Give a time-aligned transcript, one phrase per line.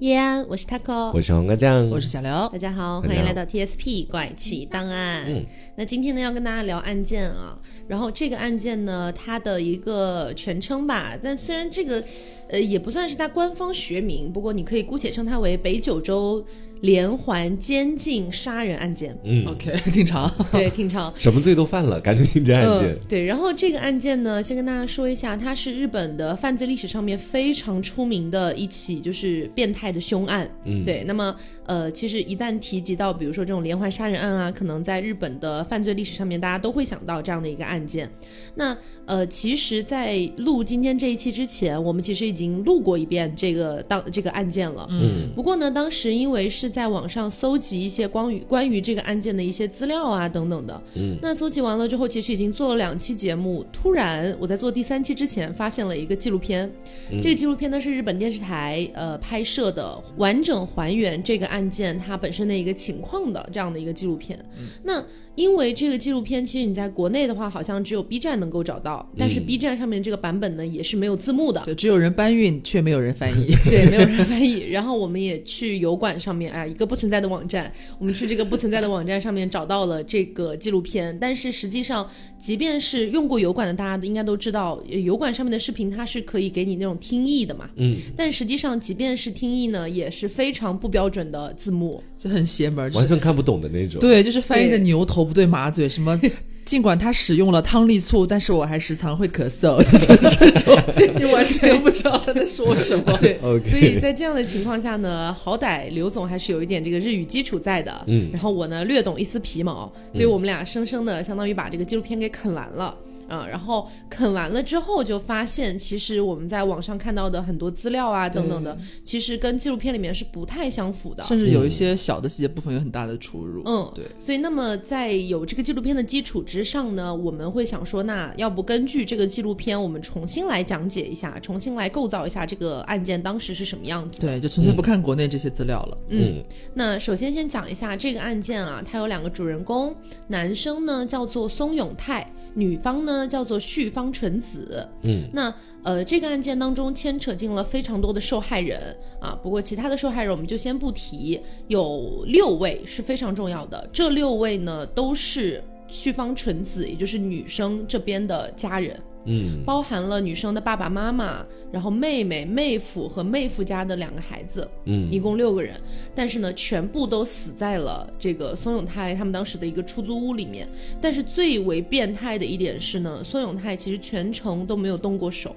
[0.00, 2.30] 叶安，我是 Taco，我是黄瓜酱，我是小刘。
[2.48, 5.24] 大家好，大家好欢迎来到 TSP 怪奇档案。
[5.28, 5.44] 嗯
[5.76, 7.58] 那今天呢，要跟大家聊案件啊。
[7.86, 12.02] 然后这个案件呢，它的一个全称吧，但虽然这个
[12.48, 16.44] 呃也不算是它官方学名，不过你可以姑且称它为北九州
[16.80, 19.16] 连环监禁杀人案件。
[19.24, 20.30] 嗯，OK， 挺长。
[20.52, 21.12] 对，挺长。
[21.16, 30.48] 什么罪都犯了，感觉听这案件嗯，对，然后这个案件呢，先跟大家说一下，它是日本的犯罪历史上面非常出名的一起就是变态的凶案。
[30.64, 31.34] 嗯对，那么
[31.66, 38.10] 呃，其实一旦提及到比如说这种连环杀人案啊，可能在日本的犯罪历史上面，大家都会想到这样的一个案件。
[38.54, 44.86] 那呃，其实，在录今天这一期之前，我们其实已经录过一遍这个当这个案件了。
[44.90, 53.64] 嗯不过呢，当时因为是在网上搜集一些关于关于这个案件的一些资料啊等等的，嗯，那搜集完了之后，其实已经做了两期节目。
[53.72, 56.70] 突然我在做第三期之前，发现了一个纪录片，
[57.10, 64.38] 嗯这个纪录片呢是日本电视台呃拍摄的，完整还原这个案件它本身的一个情况的这样的一个纪录片。
[64.82, 65.04] 那
[65.36, 71.62] 因为这个纪录片，其实你在国内的话，好像只有 B 站能够找到，但是嗯 B 站上面这个版本呢也是没有字幕的。
[71.66, 73.52] 就，只有人搬运，却没有人翻译。
[73.68, 74.68] 对， 没有人翻译。
[74.70, 81.16] 然后我们也去油管上面，哎，一个不存在的网站，我们去这个不存在的网站上面找到了这个纪录片。
[81.20, 87.68] 但是实际上，即便是用过油管的，大家应该都知道，呃油管上面的视频它是可以给你那种听译的嘛。
[87.76, 92.02] 嗯，但实际上，即便是听译呢，也是非常不标准的字幕。
[92.16, 94.00] 就很邪门，就是完全看不懂的那种。
[94.00, 96.18] 对，就是翻译的牛头不对马嘴，什么
[96.64, 100.74] 尽管他使用了汤力醋，但是我还时常会咳嗽， 就是这种，
[101.18, 103.04] 你完全不知道他在说什么。
[103.20, 112.96] 对所以在这样的情况下呢，好歹刘总还是有一点这个日语基础在的，嗯然后我呢略懂一丝皮毛，所以我们俩生生的相当于把这个纪录片给啃完了。
[113.28, 121.22] 啊、然后啃完了之后，就发现其实我们在网上看到的很多资料啊等等的，其实跟纪录片里面是不太相符的。
[121.24, 123.62] 甚至有一些小的细节部分有很大的出入。
[123.64, 124.04] 嗯，对。
[124.20, 134.20] 所以，那么在有这个纪录片的基础之上呢，我们会想说，那要不根据这个纪录片，我们重新来讲解一下，重新来构造一下这个案件当时是什么样子。
[134.20, 135.98] 对，就纯粹不看国内这些资料了。
[136.08, 136.42] 嗯，
[136.74, 139.94] 那首先先讲一下这个案件啊，它有两个主人公，
[140.28, 144.88] 男生呢叫做松永泰，女方呢叫做旭方纯子。
[145.02, 158.98] 嗯，那呃，这个案件当中牵扯进了非常多的受害人啊，不过其他的受害人我们就先不提，有六位是非常重要的，这六位呢都是旭方纯子，也就是女生这边的家人。
[159.26, 159.62] 嗯。
[159.64, 165.10] 包含了女生的爸爸妈妈，然后妹妹、妹夫和妹夫家的两个孩子，嗯。
[165.10, 165.80] 一共六个人，
[166.14, 170.68] 但是呢，全部都死在了这个松永泰他们当时的一个出租屋里面。
[171.00, 175.54] 但是最为变态的一点是呢，松永泰其实全程都没有动过手，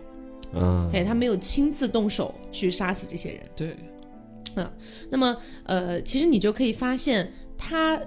[0.54, 3.42] 啊，哎，他没有亲自动手去杀死这些人。
[3.56, 3.76] 对，
[4.62, 4.72] 啊
[5.10, 8.00] 那么，呃，其实你就可以发现，他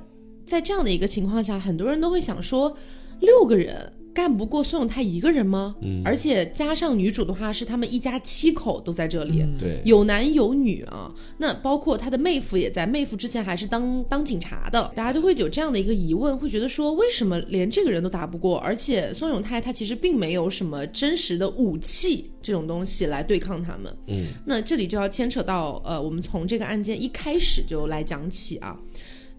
[0.45, 2.77] 在这样的一个情况下，很多人都会想说，
[3.21, 5.75] 六个人干不过孙永泰一个人吗？
[5.81, 9.43] 嗯而且加上女主的话，是他们一家七口都在这里。
[9.59, 12.87] 对，有男有女啊，那包括他的妹夫也在。
[12.87, 18.59] 妹夫之前还是当当警察的，大家都会有这样的一个疑问，会觉得说，为什么连这个人都打不过？
[18.59, 23.97] 而且宋永泰他其实并没有什么真实的武器这种东西来对抗他们。
[24.09, 28.79] 嗯，那这里就要牵扯到呃，我们从这个案件一开始就来讲起啊。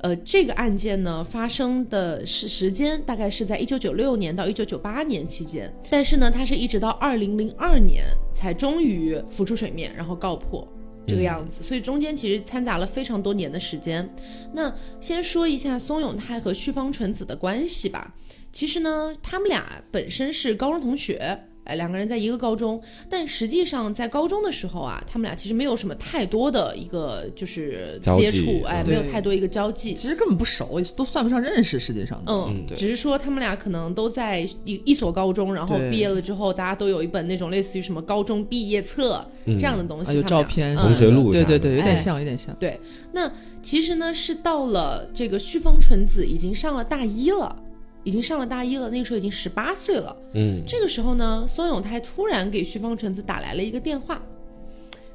[0.01, 10.67] 呃，这个案件呢发生的时时间大概是在一九九六年到一九九八年期间，但是呢，它是一直到二零零二年才终于浮出水面，然后告破。
[11.07, 14.07] 这个样子，所以中间其实掺杂了非常多年的时间。
[14.53, 18.13] 那先说一下松永泰和旭方纯子的关系吧。
[18.53, 29.93] 其实呢，他们俩本身是高中同学，哎，两个人在一个高中，但实际上在高中的时候啊，他们俩其实没有什么太多的一个就是接触，哎，嗯没有太多一个交际。
[29.93, 31.79] 其实根本不熟，都算不上认识。
[31.79, 42.55] 实际上的，嗯，对只是说他们俩可能都在一一所高中，然后毕业了之后，大家都有一本那种类似于什么高中毕业册、这样的东西，啊，有照片，嗯同学录对对对，有哎点像，有点像。
[42.59, 42.79] 对，
[43.13, 43.31] 那
[43.61, 47.55] 其实呢是到了这个旭峰纯子已经上了大一了，
[48.03, 50.15] 已经上了大一了，那个时候已经十八岁了。
[50.33, 54.21] 嗯这个时候呢，松永泰突然给旭方纯子打来了一个电话，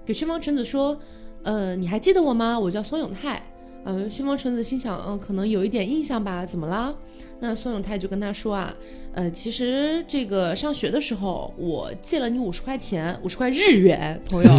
[0.04, 0.98] 给旭方纯子说
[1.42, 2.58] ：“呃，你还记得我吗？
[2.58, 3.42] 我叫松永泰。”
[3.86, 6.92] 呃，旭方纯子心想，嗯、可能有一点印象吧，怎么啦？
[7.38, 8.74] 那松永泰就跟他说啊，
[9.14, 14.50] 呃，其实这个上学的时候，我借了你五十块钱，五十块日元，朋友，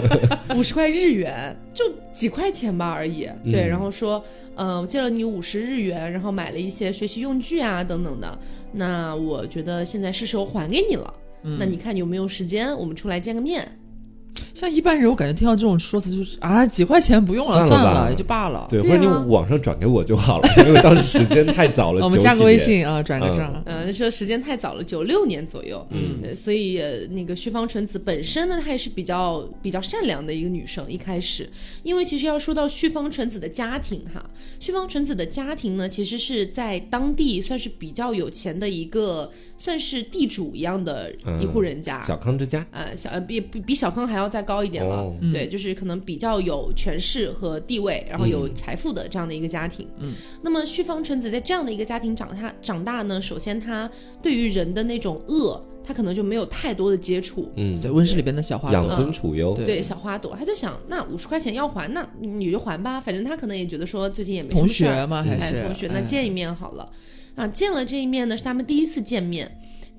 [0.56, 3.28] 五十块日元，就几块钱吧而已。
[3.50, 4.24] 对，嗯然后说，
[4.54, 8.38] 呃，我借了你五十日元，然后买了一些学习用具啊等等的。
[8.72, 11.14] 那我觉得现在是时候还给你了。
[11.58, 13.66] 那你看你有没有时间，我们出来见个面？
[14.54, 18.66] 像一般人，我感觉听到这种说辞就是啊，几块钱不用了，算了算了，也就罢了。
[18.70, 22.60] 对，对或者你啊网上转给我就好了， 因为当时时间太早了， 我们加个微。
[22.60, 23.62] 信啊，转个账。
[23.64, 30.84] 呃，说时间太早了，九六年左右，嗯，所以、呃、那个旭方纯子本身呢，她也是比较比较善良的一个女生。
[30.90, 31.48] 一开始，
[31.82, 34.22] 因为其实要说到旭方纯子的家庭哈，
[34.58, 42.00] 旭方纯子的家庭呢，其实是在当地算是比较有钱的一个，算是地主一样的一户人家。
[42.00, 45.14] 小康之家，呃，小呃比比比小康还要再高一点了，哦。
[45.30, 49.86] 对，就是可能比较有权势和地位，然后有财富的这样的一个家庭。
[49.98, 53.90] 嗯，那么旭方纯子在这样的一个家庭长大长大呢，首先他
[54.22, 57.52] 对于人的那种恶，他可能就没有太多的接触。
[57.56, 59.82] 嗯，对，温室里边的小花养朵，尊处优，对对。
[59.82, 64.94] 小花朵，他就想，那五十块钱要还，那你就还吧，反正他可能也觉得说最近也没什么同事儿。
[64.94, 66.02] 学嘛还哎，是同学，那哎。
[66.02, 66.90] 见一面好了。
[67.36, 69.50] 啊，见了这一面呢，是他们第一次见面。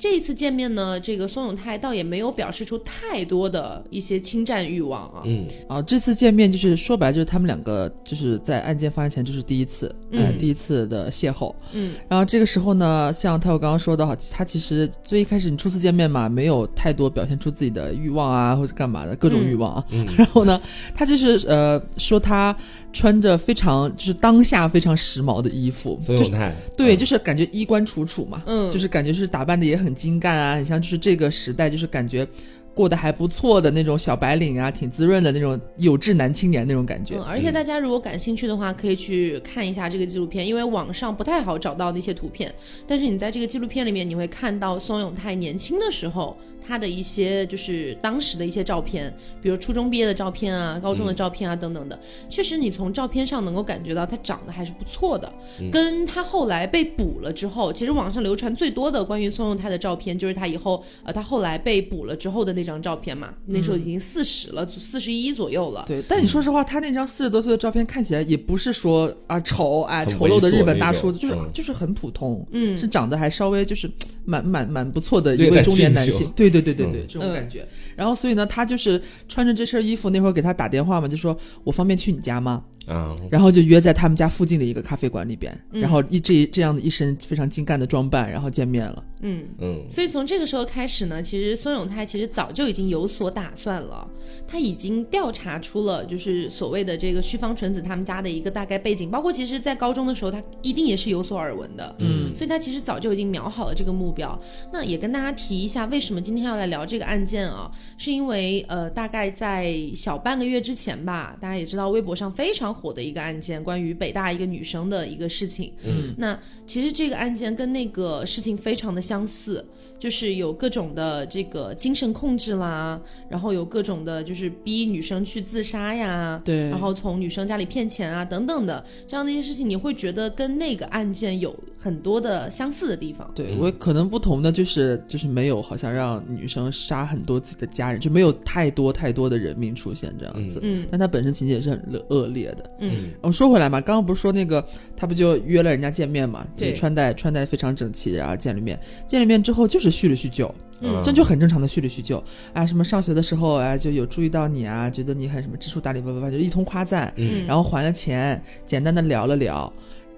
[0.02, 5.22] 这一次见面呢，这个松永泰倒也没有表示出太多的一些侵占欲望啊。
[5.26, 11.54] 嗯，啊，这次见面就是说白了就是他们两个就是在案件发生前就是第一次，哎嗯第一次的邂逅。
[11.74, 19.86] 嗯然后这个时候呢，像泰我刚刚说的哈，他其实最一开始你初次见面嘛，没有太多表现出自己的欲望啊或者干嘛的各种欲望啊。
[19.92, 20.60] 嗯 然后呢，
[20.96, 22.56] 他就是呃说他
[22.92, 32.28] 穿着非常就是当下非常时髦的衣服，就是孙永泰，对，嗯就是感觉衣冠楚楚嘛，嗯就是感觉是打扮的也很精干啊，很像就是这个时代就是感觉
[32.74, 37.16] 过得还不错的那种小白领啊，挺滋润的那种有志男青年那种感觉。
[37.16, 42.54] 嗯，而且大家如果感兴趣的话，可以去看一下这个纪录片，因为网上不太好找到那些图片，
[42.88, 52.00] 但是你在这个纪录片里面，你会看到宋永泰年轻的时候他的一些就是当时的一些照片，比如初中毕业的照片啊、高中的照片啊等等的。
[52.30, 55.32] 确实，你从照片上能够感觉到他长得还是不错的，
[55.72, 65.84] 跟他后来被捕了之后，其实网上流传最多的关于宋永泰的照片，就是他以后呃他后来被捕了之后的那张照片嘛，那时候已经四十了，四十一左右了。
[65.88, 73.90] 对，但你说实话，他那张四十多岁的照片看起来也不是说啊丑啊丑陋的日本大叔，就是、嗯就是很普通，嗯是长得还稍微就是
[74.26, 76.32] 蛮蛮蛮不错的一位中年男性。
[76.36, 77.68] 对对对对对，嗯这种感觉。
[77.96, 82.64] 然后所以呢，他就是穿着这身衣服，那会儿给他打电话嘛，就说我方便去你家吗？
[82.88, 89.06] 啊，然后就约在他们家附近的一个咖啡馆里边，嗯然后一这这样的一身非常精干的装扮，然后见面了。
[89.22, 89.46] 嗯。
[89.60, 94.08] 嗯，所以从这个时候开始呢，其实孙永泰其实早就已经有所打算了，
[94.48, 104.40] 他已经调查出了就是所谓的这个须方纯子他们家的一个大概背景，包括其实在高中的时候他一定也是有所耳闻的，嗯，所以他其实早就已经瞄好了这个目标。
[104.72, 107.72] 那也跟大家提一下，为什么今天要来聊这个案件啊？
[107.98, 115.74] 是因为呃，大概在小半个月之前吧，大家也知道微博上非常火的一个案件，关于北大一个女生的一个事情。
[115.84, 119.66] 嗯，那其实这个案件跟那个事情非常的相似。
[120.02, 123.00] 就是有各种的这个精神控制啦，
[123.30, 133.32] 然后有各种的，就是逼女生去自杀呀，对然后从女生家里骗钱啊等等的这样的一些事情，你会觉得跟那个案件有很多的相似的地方。
[133.36, 140.60] 对我可能不同的就是就是没有好像让女生杀很多自己的家人，就没有太多太多的人命出现这样子。
[140.64, 142.72] 嗯但他本身情节也是很恶恶劣的。
[142.80, 144.66] 嗯我说回来嘛，刚刚不是说那个
[144.98, 146.48] 他不就约了人家见面嘛？
[146.58, 152.24] 对就穿戴穿戴非常整齐，然后见了面，见了面之后就是叙了叙旧，嗯这就很正常的叙了叙旧
[152.54, 159.72] 啊，什么上学的时候啊就有注意到你啊，觉得你很什么知书达理，叭叭叭，就一通夸赞，嗯然后还了钱，简单的聊了聊。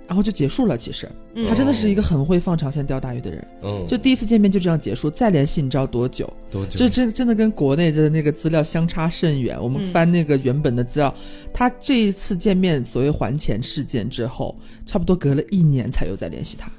[0.05, 0.77] 然后就结束了。
[0.77, 3.47] 其实嗯他真的是一个很会放长线钓大鱼的人。
[3.63, 6.31] 嗯，就第一次见面就这样结束，再联系你知道多久？
[6.51, 6.77] 多久？
[6.77, 9.57] 就真真的跟国内的那个资料相差甚远。
[9.59, 11.15] 我们嗯翻那个原本的资料，
[11.53, 14.53] 他这一次见面所谓还钱事件之后，
[14.85, 16.69] 差不多隔了一年才又再联系他。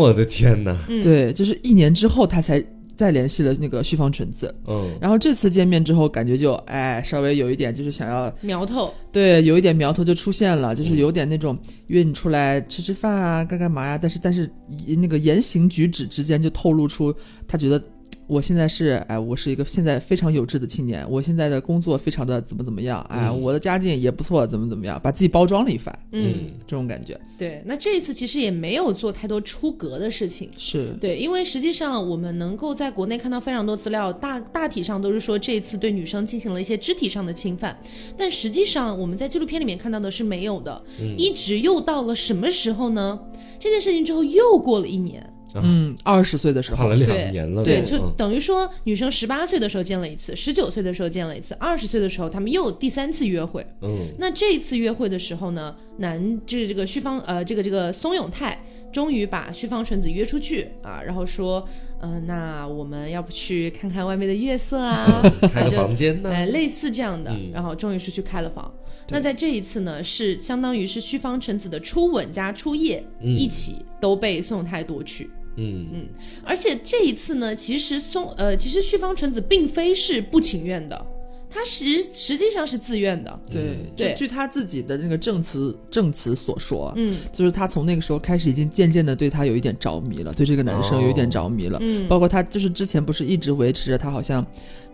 [0.00, 0.76] 我的天哪！
[0.88, 2.62] 嗯对，就是一年之后他才
[2.96, 4.52] 再联系了那个旭方纯子。
[4.66, 13.96] 嗯，然后这次见面之后，感觉就哎稍微有一点就是想要苗头，对，有一点苗头就出现了，就是有点那种约你出来吃吃饭啊，干干嘛呀？
[13.96, 14.50] 但是但是
[14.98, 17.14] 那个言行举止之间就透露出
[17.46, 17.82] 他觉得
[18.26, 27.62] 我现在是哎，我是一个现在非常有志的青年，我现在的工作非常的怎么怎么样，哎，嗯我的家境也不错，怎么怎么样，把自己包装了一番，嗯，这种感觉对。
[27.66, 30.48] 那这一次其实也没有做太多出格的事情。
[30.56, 37.76] 是对，因为实际上我们能够在国内看到非常多资料，大大体上都是说这一次对女生进行了一些肢体上的侵犯，
[38.16, 43.20] 但实际上我们在纪录片里面看到的是没有的，嗯一直又到了什么时候呢？
[43.60, 45.24] 这件事情之后又过了一年，
[45.62, 53.64] 嗯，二十岁的时候跨了两年了都，对，就嗯等于说女生十八岁的时候见了一次，十九岁的时候见了一次，二十岁的时候他们又第三次约会。
[53.82, 58.58] 嗯那这一次约会的时候呢，男就是这个旭方呃，这个这个松永泰
[58.92, 61.66] 终于把旭方纯子约出去啊，然后说，
[62.00, 65.22] 嗯、那我们要不去看看外面的月色啊？
[65.52, 66.30] 开个房间呢？
[66.30, 68.72] 哎，类似这样的，嗯然后终于是去开了房。
[69.08, 75.28] 那在这一次呢，是相当于是旭方纯子的初吻加初夜、嗯一起都被宋永泰夺去。
[75.56, 76.08] 嗯嗯
[76.44, 81.06] 而且这一次呢，其实松呃，其实旭方纯子并非是不情愿的，
[81.48, 83.40] 她实实际上是自愿的。
[83.50, 91.78] 对，对就据他自己的那个证词证词所说，嗯就是他从那个时候开始，已经渐渐的对他有一点着迷了，对这个男生有一点着迷了。
[91.80, 94.44] 嗯，包括他就是之前不是一直维持着他好像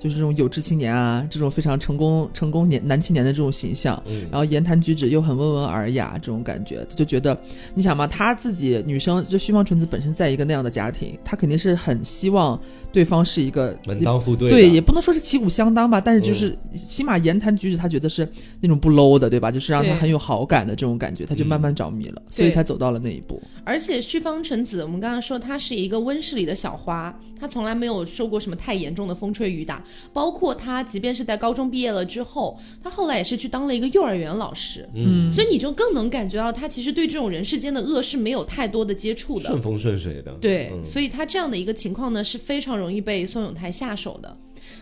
[0.00, 7.38] 就是这种有志青年啊，这种非常成功成功年男青年的这种形象，嗯然后言谈举止又很温文尔雅，这种感觉，就觉得
[7.74, 12.58] 你想嘛，他自己女生就旭方纯子本身在一个那样的家庭，她肯定是很希望
[12.90, 14.48] 对方是一个门当户对。
[14.48, 18.26] 对，也不能说是旗鼓相当吧，但是就是起码言谈举止，他觉得是
[18.60, 19.50] 那种不 low 的，对吧？
[19.50, 23.40] 就是让他很有好感的这种感觉，他就慢慢着迷了，所以才走到了那一步。
[23.64, 39.44] 而且旭方纯子，我们刚刚说她是一个温室里的小花，她从来没有受过什么太严重的风吹雨打，包括他即便是在高中毕业了之后，他后来也是去当了一个幼儿园老师，嗯，所以你就更能感觉到他其实对这种人世间的恶是没有太多的接触的。
[39.44, 40.32] 顺风顺水的。
[40.40, 44.36] 对，嗯所以他这样的一个情况呢，是非常容易被宋永泰下手的。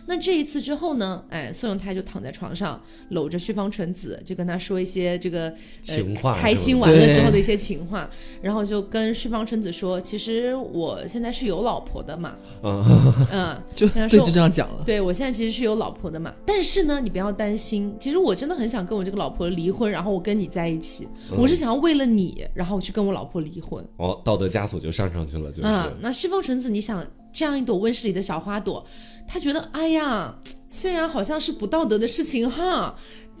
[0.09, 8.09] 那这一次之后呢，哎，宋永泰就躺在床上搂着旭方纯子，就跟他说一些这呃情话开心完了之后的一些情话，
[8.41, 12.83] 然后就跟旭方纯子说，其实我现在是有老婆的嘛，嗯，
[13.31, 14.83] 嗯， 就对，跟他说就这样讲了。
[14.83, 23.85] 对我现在其实是有老婆的嘛，但是呢，你不要担心，其实我真的很想跟我这个老婆离婚，然后我跟你在一起，我是想要为了你，然后去跟我老婆离婚。
[23.97, 25.67] 哦，道德枷锁就上上去了，就是。
[25.67, 28.85] 啊，那旭方纯子，你想这样一朵温室里的小花朵，
[29.27, 30.35] 他觉得，哎呀，
[30.67, 32.95] 虽然好像是不道德的事情哈，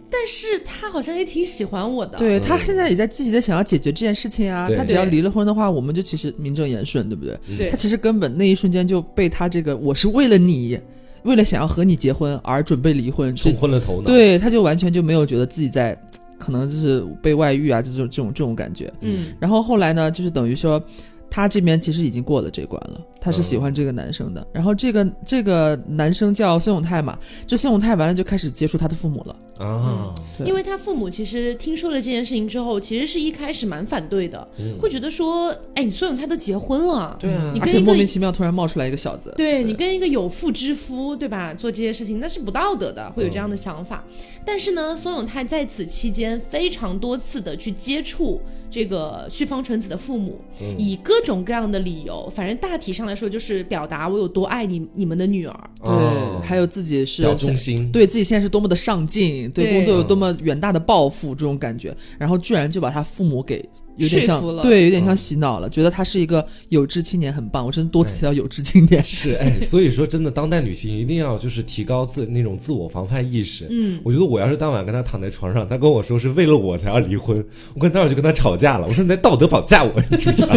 [0.09, 2.17] 但是他好像也挺喜欢我的。
[2.17, 7.39] 对他现在也在积极的想要解决这件事情啊，他只要离了婚的话，我们就其实名正言顺，对不对？
[7.57, 10.79] 对他其实根本那一瞬间就被他这个我是为了你，
[11.23, 15.99] 为了想要和你结婚而准备离婚，冲昏了头脑。，对他就完全就没有觉得自己在
[16.37, 18.91] 可能就是被外遇啊这种这种这种感觉。
[19.01, 20.81] 嗯然后后来呢，就是等于说，
[21.29, 24.45] 他这边其实已经过了这关了，他是喜嗯欢这个男生的。
[24.51, 29.35] 然后这个这个男生叫孙永泰嘛，这孙永泰完了就开始接触他的父母了。
[29.59, 41.53] 啊，对因为他父母其实听说了这件事情之后，其实是一开始蛮反对的，嗯会觉得说，哎，你孙永泰都结婚了，对啊而且你跟一个莫名其妙突然冒出来一个小子，对你跟一个有妇之夫，对吧？
[41.53, 44.03] 做这些事情那是不道德的，会有这样的想法。
[44.45, 50.39] 但是呢，孙永泰在此期间非常多次的去接触这个旭方纯子的父母，
[50.77, 55.69] 以各种各样的理由，反正大体上来说就是表达我有多爱你你们的女儿。
[55.83, 57.91] 对，哦还有自己是要忠心。
[57.91, 63.63] 对自己现在是多么的上进，对对工作有多么远大的抱负，这种感觉，然后居然就把他父母给
[63.95, 67.65] 有点像对，有点像洗脑了，觉得他是一个有志青年，很棒。
[67.65, 73.67] 我真的多次提到有志青年，是哎， 所以说真的，当代女性一定要就是提高自那种自我防范意识。
[73.69, 78.85] 嗯，我觉得我要是当晚跟他躺在床上，他跟我说是为了我才要离婚，我跟当晚就跟他吵架了。
[78.87, 80.55] 我说你在道德绑架我，你知不知道？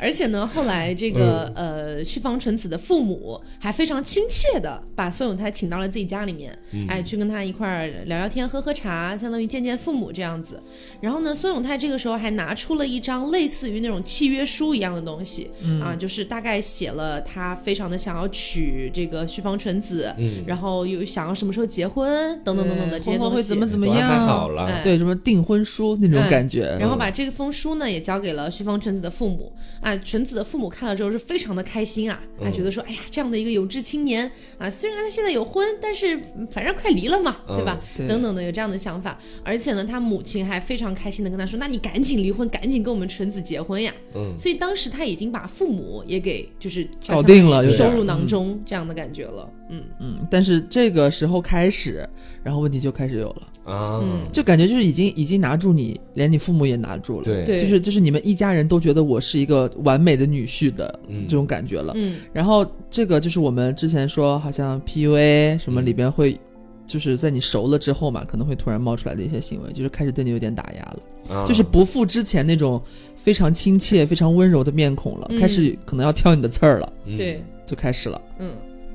[0.00, 6.56] 而且呢，后来这个、呃旭方纯子的父母还非常亲切的把孙永泰请到了自己家里面，
[6.88, 10.62] 哎，去跟他一块儿聊聊天、喝喝茶，相当于见见父母这样子。
[11.00, 15.50] 然后呢，孙永泰这个时候还拿出了一张类似于那种契约书一样的东西，
[15.82, 20.44] 啊，就是大概写了他非常的想要娶这个旭方纯子，嗯。
[20.46, 23.18] 然后又想要什么时候结婚等等等等的这些东西。
[23.18, 23.58] 婚后会怎。
[23.58, 24.66] 么怎么样，好了。
[24.66, 24.82] 哎。
[24.84, 29.52] 对，什么订婚书那种嗯感觉，然后把这个封书呢也交给了旭方纯子的父母。
[29.80, 37.80] 啊，纯子的父母看了之后是非常的开心啊，啊觉得说，哎呀，这样的一个有志青年啊，虽然他现在有婚，但是嗯反正快离了嘛，对吧？
[37.96, 43.92] 对等等的有这样的想法，而且呢，他母亲还非常开心的跟他说，那你赶紧离婚，赶紧跟我们纯子结婚呀。
[44.14, 52.08] 嗯，所以当时他已经把父母也给就是搞定了收入囊中这样的感觉了，嗯嗯，但是这个时候开始，
[52.48, 54.20] 然后问题就开始有了，啊，嗯。
[54.32, 57.44] 就感觉就是已经已经拿住你，连你父母也拿住了，对。
[57.44, 61.26] 对就是就是你们一家人都觉得我是一个完美的女婿的嗯。
[61.28, 61.92] 这种感觉了。
[61.94, 62.16] 嗯。
[62.32, 66.38] 然后这个就是我们之前说，好像 PUA 什么里边会，
[66.86, 71.44] 就是在你熟了之后嘛，可能会突然冒出来的一些行为，就是开始对你有点打压了，啊。
[71.44, 72.80] 就是不复之前那种
[73.14, 75.38] 非常亲切、非常温柔的面孔了，嗯。
[75.38, 77.14] 开始可能要挑你的刺儿了，嗯。
[77.18, 77.44] 对。
[77.66, 78.18] 就开始了。
[78.38, 78.48] 嗯，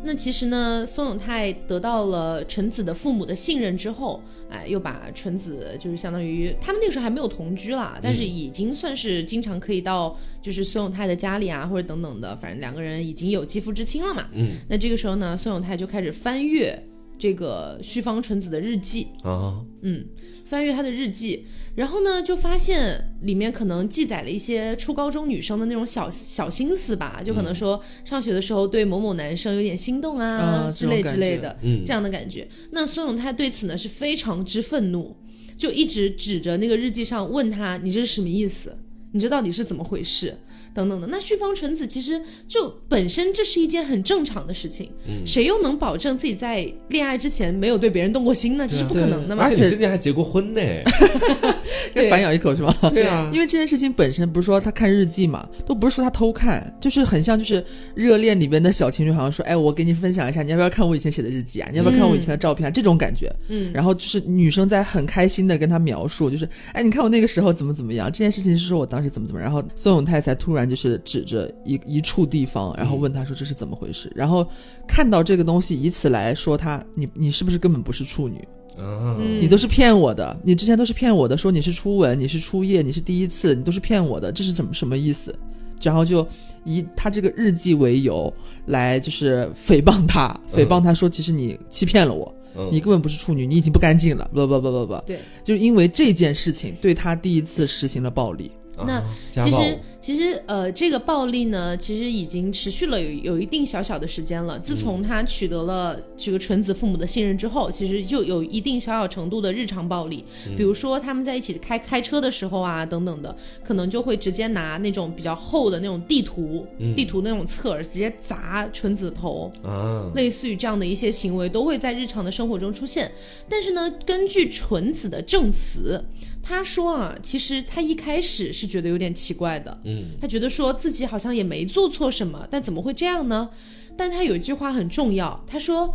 [0.06, 14.28] 那其实呢，松永泰得到了纯子的父母的信任之后，哎，又把纯子就是相当于他们那个时候还没有同居啦，但是已经算是经常可以到就是松永泰的家里啊，或者等等的，反正两个人已经有肌肤之亲了嘛。
[14.34, 16.78] 嗯，那这个时候呢，松永泰就开始翻阅
[17.18, 20.06] 这个须方纯子的日记，啊，嗯，
[20.46, 21.46] 翻阅他的日记，
[21.76, 32.48] 然后呢，就发现里面可能记载了一些初高中女生的那种小小心思吧，就可能说上学的时候对某某男生有点心动啊啊之类之类的，嗯这样的感觉。
[32.72, 35.16] 那孙永泰对此呢是非常之愤怒，
[35.58, 38.78] 就一直指着那个日记上问他：“你这是什么意思？
[39.12, 40.38] 你这到底是怎么回事？”
[40.74, 41.08] 等等的。
[41.08, 48.68] 那旭方纯子其实就本身这是一件很正常的事情，嗯谁又能保证自己在恋爱之前没有对别人动过心呢？
[48.70, 49.50] 这是不可能的嘛而。
[49.50, 50.62] 且且你之前还结过婚呢，
[51.96, 52.76] 要反咬一口是吧？
[52.94, 57.64] 对啊， 因为这件事情本身不是说他看日记嘛，都不是说他偷看，就是很像就是
[57.94, 61.70] 热恋里边的小情侣，好像说，哎，我给你分享一下，你要不要看我以前写的日记啊？
[61.72, 62.72] 你要不要看我以前的照片啊？
[62.72, 63.32] 这种感觉。
[63.50, 74.48] 嗯，然后就是女生在很开心的跟他描述，就是，哎，你看我那个时候怎么怎么样，这件事情是说我当时怎么怎么，然后宋永泰才突然就是指着一一处地方，然后问他说这是怎么回事，然后
[74.88, 78.38] 看到这个东西，以此来说他，你你是不是根本不是处女？
[78.78, 85.34] 啊，嗯你都是骗我的，你之前都是骗我的，说你是初吻，你是初夜，你是第一次，你都是骗我的，这是怎么什么意思？
[85.82, 86.26] 然后就
[86.64, 88.34] 以他这个日记为由
[88.68, 98.52] 来就是诽谤他，诽谤他说其实你欺骗了我，嗯你根本不是处女，你已经不干净了，不不不不不，对，就是因为这件事情对他第一次实行了暴力。
[98.76, 104.60] 那啊家暴其实其实呃，这个暴力呢，其实已经持续了有有一定小小的时间了。
[104.60, 110.26] 自从他取得了这个纯子父母的信任之后，其实就有一定小小程度的日常暴力，
[110.58, 113.34] 比如说他们在一起开开车的时候啊，等等的，
[113.64, 116.94] 可能就会直接拿那种比较厚的那种地图，嗯。
[116.94, 123.10] 地图那种侧耳直接砸纯子的头，啊，类似于这样的一些行为都会在日常的生活中出现。
[123.48, 126.04] 但是呢，根据纯子的证词，
[126.44, 133.50] 他说啊，其实他一开始是觉得有点奇怪的，嗯他觉得说自己好像也没做错什么，但怎么会这样呢？
[133.98, 135.92] 但他有一句话很重要，他说。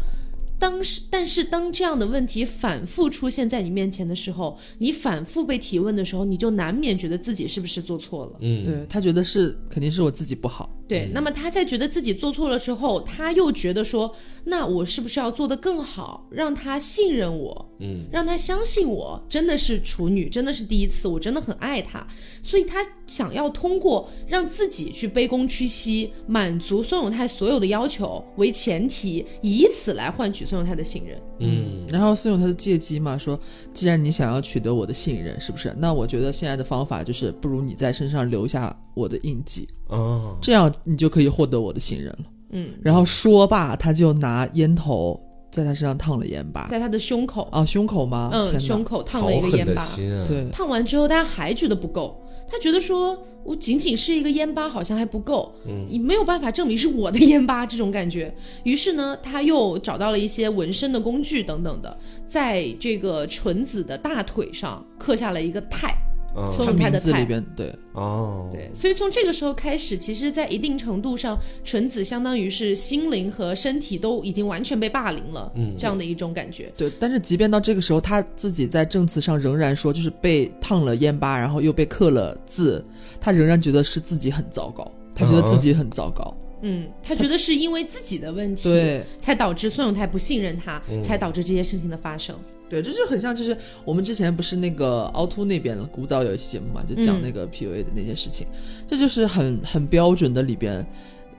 [0.60, 8.32] 当时，但是当这样的问题反复出现在你面前的时候，你反复被提问的时候，你就难免觉得自己是不是做错了。
[8.40, 14.10] 嗯，对他觉得是肯定是我自己不好，对，那么他在觉得自己做错了之后，他又觉得说，
[14.44, 22.06] 那我是不是要做得更好，让他信任我，嗯，让他相信我真的是处女，真的是第一次，我真的很爱他，
[22.42, 31.20] 所以他想要通过让自己去卑躬屈膝，满足孙永泰所有的要求为前提，以此来换取孙永泰的信任。
[31.40, 31.86] 嗯。
[31.88, 33.38] 然后孙永泰就借机嘛说，
[33.74, 35.74] 既然你想要取得我的信任，是不是？
[35.78, 42.24] 那我觉得现在的方法就是，不如你在身上留下我的印记，哦，这样你就可以获得我的信任了。
[42.50, 46.66] 嗯，然后说罢，他就拿烟头在他身上烫了烟疤。
[46.70, 48.30] 在他的胸口，啊，胸口吗？
[48.32, 49.82] 嗯，胸口烫了一个烟疤。
[49.82, 58.34] 啊，对，烫完之后，大家还觉得不够，他觉得说我仅仅是一个烟疤，好像还不够，嗯，你没有办法证明是我的烟疤这种感觉。
[58.64, 65.94] 于是呢，他又找到了一些纹身的工具等等的，在这个纯子的大腿上刻下了一个泰。
[66.38, 76.72] 啊孙永泰的泰字里边，对，哦，对，所以从这个时候开始，其实，在一定程度上，纯子相当于是心灵和身体都已经完全被霸凌了，嗯这样的一种感觉。
[76.76, 82.84] 对，但是即便到这个时候，他自己在证词上仍然说，就是被烫了烟疤，然后又被刻了字，
[83.20, 86.36] 他仍然觉得是自己很糟糕，他觉得自己很糟糕。
[86.62, 92.36] 嗯，他觉得是因为自己的问题，对，才导致孙永泰不信任他，才导致这些事情的发生。
[92.68, 98.46] 对，这就很像，就是我们之前不是那个凹凸那边古早有一期节目嘛，就讲嗯那个 PUA 的那些事情，
[98.86, 100.86] 这就是很很标准的里边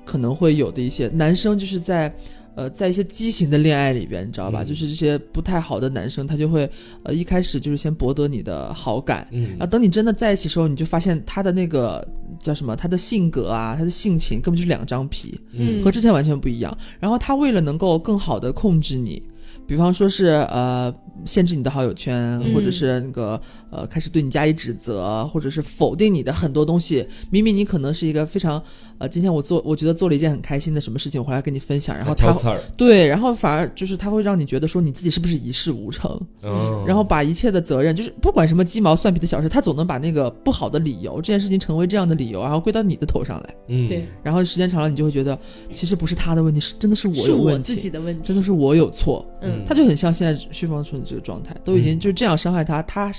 [0.05, 2.13] 可能会有的一些男生就是在。
[2.55, 4.63] 呃，在一些畸形的恋爱里边，你知道吧？
[4.63, 6.69] 嗯就是这些不太好的男生，他就会
[7.03, 12.05] 呃一开始就是先博得你的好感，嗯然后等你真的在一起的时候，你就发现他的那个
[12.37, 16.77] 叫什么，他的性格啊，他的性情根本就是两张皮，嗯和之前完全不一样。
[16.99, 19.23] 然后他为了能够更好的控制你，
[19.69, 20.93] 比方说是呃
[21.25, 27.07] 限制你的好友圈，嗯或者是那个呃开始对你加以指责，或者是否定你的很多东西。
[27.29, 28.61] 明明你可能是一个非常
[28.97, 32.33] 呃，今天我做我觉得做了一件很开心的什么事情，我回来跟你分享，然后他
[32.75, 36.19] 对，然后反而就是他会让你觉得说你自己是不是一事无成。
[36.43, 43.55] 嗯，然后把一切的责任，就是不管什么鸡毛蒜皮的小事，他总能把那个不好的理由，这件事情成为这样的理由，然后归到你的头上来。
[43.67, 45.37] 嗯，对，然后时间长了，你就会觉得，
[45.71, 49.25] 其实不是他的问题，是真的是我是我自有问题，己的问题，真的是我有错。
[49.41, 53.09] 嗯他就很像现在旭方纯的这个状态，都已经就这样伤害他，他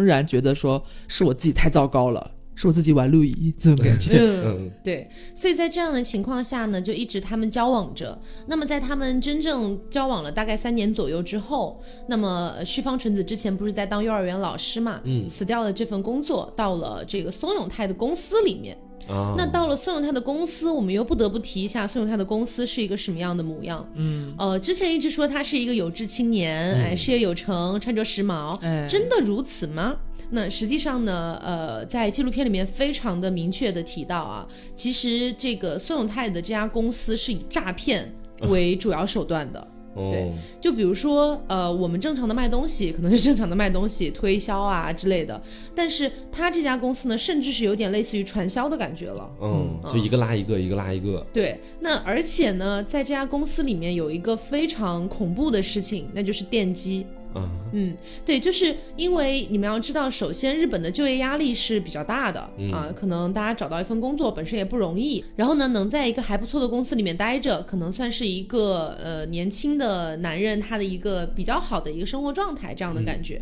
[0.00, 4.18] 仍然觉得说是我自己太糟糕了，是我自己玩路易这种感觉。
[4.18, 8.20] 嗯，嗯对，所以在这样的情况下呢，就一直他们交往着。
[8.46, 18.76] 那么在他们真正交往了大概三年左右之后，那么呃旭方纯子之前不是在当幼儿园老师嘛，嗯辞掉了这份工作，到了这个松永泰的公司里面
[19.08, 23.86] 啊，那到了宋永泰的公司，我们又不得不提一下宋永泰的公司是一个什么样的模样。
[23.94, 29.96] 嗯，呃，之前一直说他是一个有志青年，哎，事业有成，穿着时髦，哎真的如此吗？
[30.32, 38.14] 那实际上呢，呃，在纪录片里面非常的明确的提到啊，其实这个宋永泰的这家公司是以诈骗
[38.48, 39.66] 为主要手段的。
[39.94, 45.40] 对哦，就比如说，呃，我们正常的卖东西，可能是正常的卖东西、推销啊之类的，
[45.74, 49.30] 但是他这家公司呢，甚至是有点类似于传销的感觉了。
[49.40, 57.06] 嗯，就一个拉一个，一个拉一个，对，那而且呢，在这家公司里面有一个非常恐怖的事情，那就是电击。
[57.34, 62.40] 啊，嗯，对，就是因为你们要知道，首先日本的就业压力是比较大的、
[62.72, 73.40] 啊，可能大家找到一份工作本身也不容易，然后呢，能在一个还不错的公司里面待着，可能算是一个呃年轻的男人他的一个比较好的一个生活状态这样的感觉。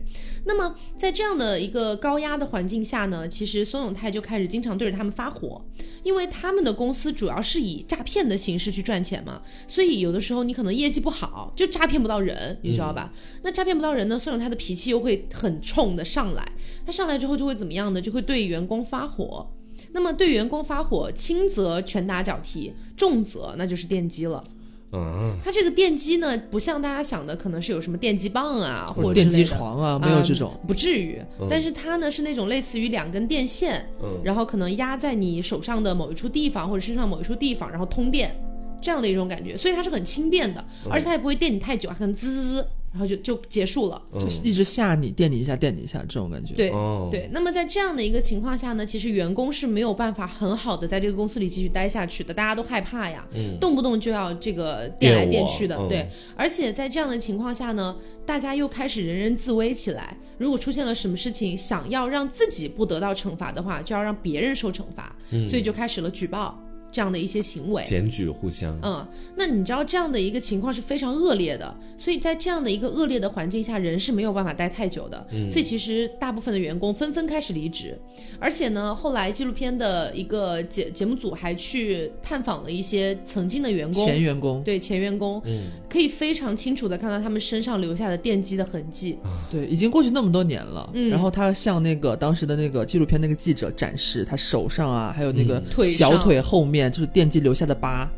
[0.48, 5.62] 那么在这样的一个高压的环境下呢，其实孙永泰就开始经常对着他们发火，
[6.02, 13.12] 因为他们的公司主要是以诈骗的形式去赚钱嘛，所以有的时候你可能业绩不好，就诈骗不到人，你知道吧？
[13.42, 16.50] 那诈骗不到人呢，孙永泰的脾气又会很冲的上来，
[16.86, 18.00] 他上来之后就会怎么样呢？
[18.00, 19.50] 就会对员工发火。
[19.92, 24.42] 那么对员工发火，轻则拳打脚踢，重则那就是电击了。
[24.90, 29.56] 啊，它这个电机呢，不像大家想的，可能是有什么电击棒啊，或者电击之类的。
[29.56, 30.52] 床啊，没有这种。
[30.62, 31.20] 嗯不至于。
[31.48, 34.20] 但是它呢是那种类似于两根电线，嗯。
[34.24, 38.34] 然后可能压在你手上的某一处地方或者身上某一处地方，然后通电
[38.80, 44.00] 这样的一种感觉，所以它是很轻便的，而且它也不会电你太久，它可能滋滋滋，然后就就结束了。
[44.12, 46.54] 嗯就一直吓你，电你一下，电你一下，这种感觉。
[46.54, 53.26] 对、哦，对，那么在这样的一个情况下呢，其实员工是没有办法很好的在这个公司里继续待下去的，大家都害怕呀，
[53.60, 56.08] 动不动就要这个电来电去的，嗯对。
[56.36, 57.96] 而且在这样的情况下呢，
[58.26, 60.16] 大家又开始人人自危起来。
[60.38, 65.14] 如果出现了什么事情，想要让自己不得到惩罚的话，就要让别人受惩罚，
[65.48, 66.56] 所以就开始了举报
[66.90, 67.82] 这样的一些行为。
[67.84, 75.26] 检举互相，嗯，那你知道这样的一个情况是非常恶劣的，所以在这样的一个恶劣的环境下，人是没有办法待太久的。
[75.50, 77.98] 所以其实大部分的员工纷纷开始离职，
[78.38, 85.42] 而且呢，后来纪录片的一个节节目组还去探访了一些曾经的员工，前员工，对前员工，
[85.88, 89.18] 可以非常清楚的看到他们身上留下的电击的痕迹。
[89.50, 90.90] 对，已经过去那么多年了。
[90.94, 98.08] 嗯然后他向那个当时的那个纪录片那个记者展示他手上啊，还有那个小腿后面就是电击留下的疤，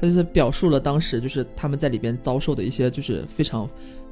[0.00, 3.68] 他就是表述了当时就是他们在里边遭受的一些就是非常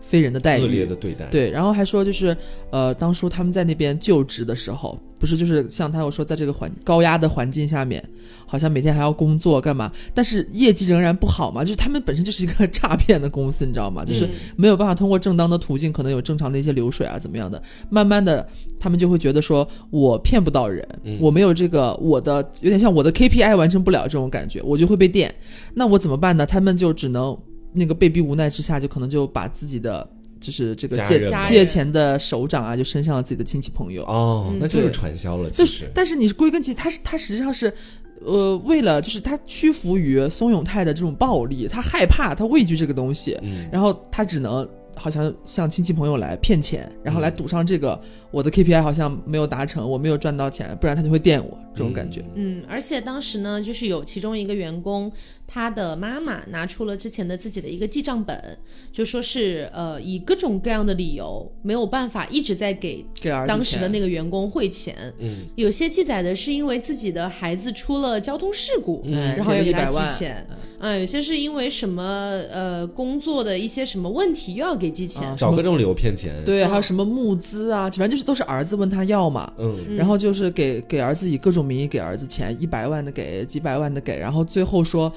[0.06, 0.86] 非人的待遇恶劣遇。
[0.86, 2.36] 的对待，，对，然后还说就是，
[2.70, 8.00] 呃，当初他们在那边就职的时候，不是就是像他有说，在这个环高压的环境下面，
[8.46, 14.04] 好像每天还要工作干嘛，但是业绩仍然不好嘛， 就是他们本身就是一个诈骗的公司，你知道吗？
[14.04, 20.86] 就是嗯没有办法通过正当的途径，可能有正常的一些流水啊，怎么样的，慢慢的他们就会觉得说我骗不到人，
[21.18, 25.34] 我没有这个我的有点像我的 KPI 完成不了这种感觉，我就会被电，
[25.74, 26.46] 那我怎么办呢？
[26.46, 27.36] 他们就只能
[27.76, 30.08] 那个被逼无奈之下，就可能就把自己的。
[30.38, 34.04] 就是这个借借钱的手掌啊，就伸向了自己的亲戚朋友。
[34.04, 37.72] 哦，那就是传销了，其就实是，，但是你归根结底，他是他实际上是，
[38.20, 47.98] 呃，为了就是他屈服于松永泰的这种暴力，他害怕，他畏惧这个东西，嗯然后他只能好像向亲戚朋友来骗钱，然后来赌上这个
[48.36, 52.22] 我的 KPI 好像没有达成，我没有赚到钱，不然他就会电我这种感觉。
[52.34, 55.10] 嗯，而且当时呢，就是有其中一个员工，
[55.46, 58.58] 他的妈妈拿出了之前的自己的一个记账本，
[58.92, 64.94] 就说是呃以各种各样的理由没有办法一直在给给当时的那个员工汇钱。
[65.18, 70.46] 嗯，有些记载的是因为自己的孩子出了交通事故，嗯然后要给他给了100万寄钱。
[70.78, 72.04] 嗯，有些是因为什么
[72.52, 75.26] 呃工作的一些什么问题又要给寄钱。
[75.26, 79.50] 啊找各种理由骗钱，，对，嗯还有什么募资啊，反正就是都是儿子问他要嘛。
[79.56, 85.10] 嗯，然后就是给给儿子以各种名义给儿子钱，一百万的给，几百万的给，然后最后说，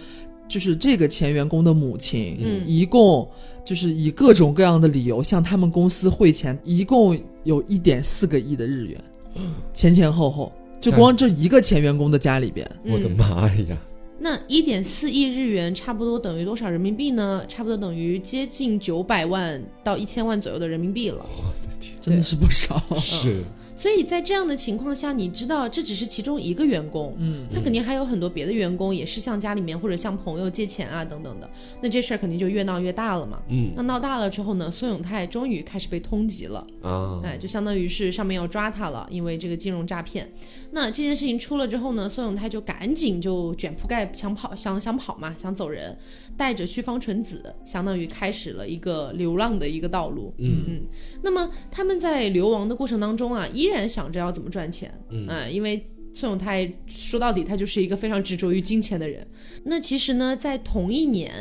[0.47, 2.61] 就是这个前员工的母亲，嗯。
[2.65, 3.27] 一共
[3.65, 9.01] 就是以各种各样的理由向他们公司汇钱，一共有一点四个亿的日元，
[9.73, 13.77] 前前后后，就光这一个前员工的家里边，嗯我的妈呀，
[14.21, 17.43] 那一点四亿日元差不多等于多少人民币呢？
[17.47, 21.25] 差不多等于接近九百万到一千万左右的人民币了。
[21.37, 22.81] 我的天真的是不少。
[22.99, 23.43] 是，
[23.79, 31.49] 所以在这样的情况下，你知道这只是其中一个员工，嗯，他肯定还有很多别的员工也是向家里面或者向朋友借钱啊等等的，
[31.81, 33.41] 那这事儿肯定就越闹越大了嘛。
[33.47, 40.29] 嗯那闹大了之后呢，孙永泰终于开始被通缉了，啊，哎，就相当于是上面要抓他了，因为这个金融诈骗。
[40.71, 45.97] 那这件事情出了之后呢，孙永泰就赶紧就卷铺盖想跑，想想跑嘛，想走人，
[46.35, 50.33] 带着须方纯子，相当于开始了一个流浪的一个道路。
[50.37, 50.81] 嗯
[51.21, 59.25] 那么他们在流亡的过程当中啊，依然想着要怎么赚钱，嗯啊因为宋永泰说到底他就是一个非常执着于金钱的人。
[59.63, 61.31] 那其实呢，在同一年，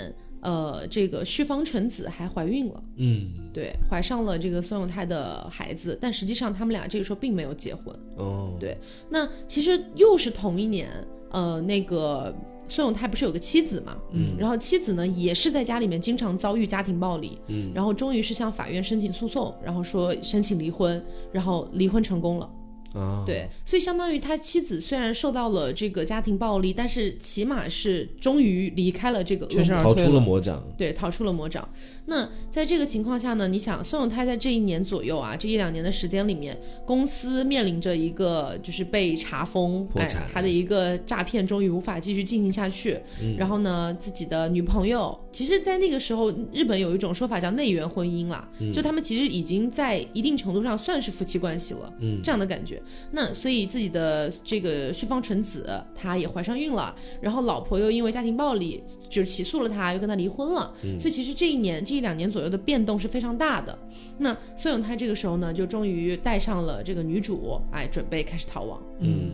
[0.40, 7.94] 呃，这个旭方纯子还怀孕了，嗯，对，怀上了这个宋永泰的孩子，但实际上他们俩这个时候并没有结婚。
[8.16, 8.76] 哦，对
[9.08, 10.90] 那其实又是同一年，
[11.30, 12.34] 呃，那个
[12.68, 21.02] 孙永泰不是有个妻子嘛，嗯，然后妻子呢也是在家里面经常遭遇家庭暴力，嗯，然后终于是向法院申请诉讼，然后说申请离婚，
[21.32, 22.48] 然后离婚成功了。
[22.94, 31.68] 啊，对，所以相当于他妻子虽然受到了这个家庭暴力，但是起码是终于离开了这个恶全身魔逃出了魔掌，对，逃出了魔掌。
[32.06, 42.98] 那在这个情况下呢，你想宋永泰在这一年左右啊，这一两年的时间里面，公司面临着一个就是被查封，哎破产，他的一个诈骗终于无法继续进行下去。
[43.22, 52.77] 嗯然后呢，自己的女朋友，其实，在那个时候，日本有一种说法叫内缘婚姻啦，嗯就他们其实已经在一定程度上算是夫妻关系了，嗯这样的感觉。
[53.10, 60.72] 那所以自己的这个旭方纯子，她也怀上孕了，然后老婆又因为家庭暴力就是起诉了他，又跟他离婚了。
[60.84, 63.78] 嗯所以其实这一年这一两年左右的变动是非常大的。
[64.18, 68.82] 那孙永泰这个时候呢，就终于带上了这个女主，哎，准备开始逃亡。
[69.00, 69.30] 嗯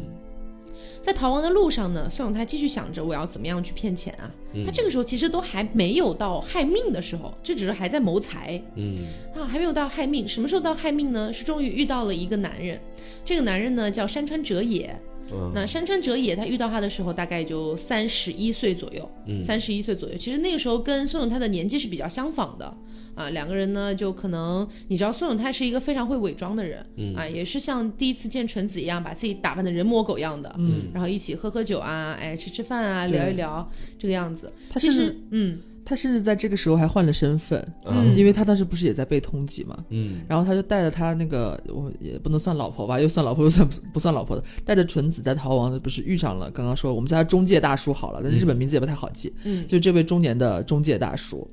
[1.05, 4.25] 在逃亡的路上呢，宋永泰继续想着我要怎么样去骗钱啊。
[4.55, 8.97] 嗯他这个时候其实都还没有到害命的时候，这只是还在谋财嗯
[9.35, 10.27] 啊，还没有到害命。
[10.27, 11.31] 什么时候到害命呢？
[11.31, 12.81] 是终于遇到了一个男人，
[13.23, 14.99] 这个男人呢叫山川哲也。
[15.33, 15.53] 嗯。
[15.55, 19.43] 那山川哲也他遇到他的时候大概就三十一岁左右，嗯。
[19.45, 20.17] 三十一岁左右。
[20.17, 22.77] 其实那个时候跟孙永泰的年纪是比较相仿的
[23.15, 27.15] 啊，两个人呢就可能你知道孙永泰是一个非常会伪装的人，嗯。
[27.15, 34.53] 啊，也是像第一次见纯子一样，把自己打扮的人模狗样的，嗯，然后一起喝喝酒啊，哎吃吃饭啊，聊一聊这个样子。
[34.69, 38.17] 他其实嗯他甚至在这个时候还换了身份，嗯。
[38.17, 40.23] 因为他当时不是也在被通缉嘛，嗯。
[40.29, 49.67] 然后他就带着他那个，我也不能算老婆吧，又算老婆又算不不算老婆的，带着纯子在逃亡的，不是遇上了刚刚说我们叫他中介大叔好了，但日本名字也不太好记，嗯。
[49.67, 51.47] 就这位中年的中介大叔，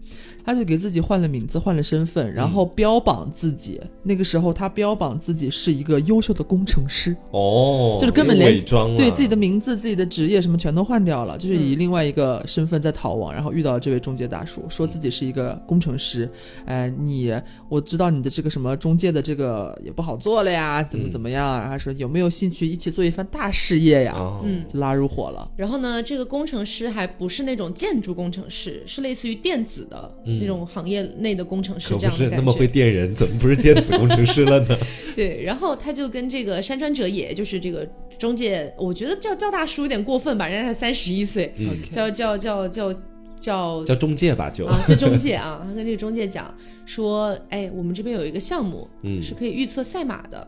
[0.46, 16.30] 他就给自己换了名字，换了身份，然后标榜自己，那个时候他标榜自己是一个优秀的工程师，哦，就是根本连伪装对自己的名字、自己的职业什么全都换掉了，就是以另外一个身份在逃亡，然后遇到了这位中介大叔，说自己是一个工程师，
[16.66, 17.34] 哎，你
[17.68, 24.42] 我知道你的这个什么中介的这个也不好做了呀，怎么怎么样，然后说有没有兴趣一起做一番大事业呀，哦。
[24.46, 24.62] 嗯。
[24.72, 25.52] 就拉入伙了。
[25.56, 32.36] 然后呢，这个工程师还不是那种建筑工程师，是类似于电子的、那种行业内的工程师可不这样的感觉。
[32.36, 34.78] 是那么会电人，怎么不是电子工程师了呢？
[35.16, 41.52] 对，然后他就跟这个山川哲也，就是这个中介，我觉得叫叫大叔有点过分吧，人家才三十一岁，
[41.94, 42.94] 叫叫叫叫
[43.40, 46.54] 叫叫中介吧，就啊，这中介啊，他跟这个中介讲
[46.86, 50.48] 说，哎，我们这边有一个项目嗯是可以预测赛马的，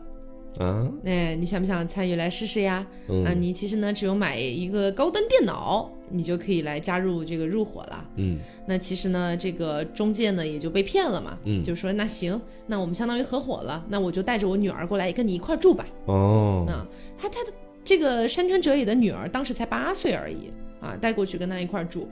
[0.58, 2.74] 啊哎，你想不想参与来试试呀？
[2.76, 8.04] 啊，嗯你其实呢，只有买一个高端电脑，你就可以来加入这个入伙了。
[8.16, 15.86] 嗯那其实呢，这个中介呢也就被骗了嘛，嗯就说那行，那我们相当于合伙了，那我就带着我女儿过来跟你一块住吧。
[16.06, 16.86] 哦那
[17.18, 22.08] 他他的这个山川哲也的女儿当时才八岁而已啊，带过去跟他一块住。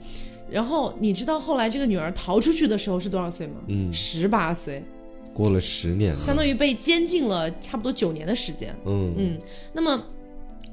[0.51, 3.55] 然后你知道后来这个女儿逃出去的时候是多少岁吗？
[3.67, 4.83] 嗯，十八岁，
[5.33, 8.75] 过了十年了，相当于被监禁了差不多九年的时间。
[8.85, 9.13] 嗯。
[9.17, 9.39] 嗯，
[9.73, 10.03] 那么，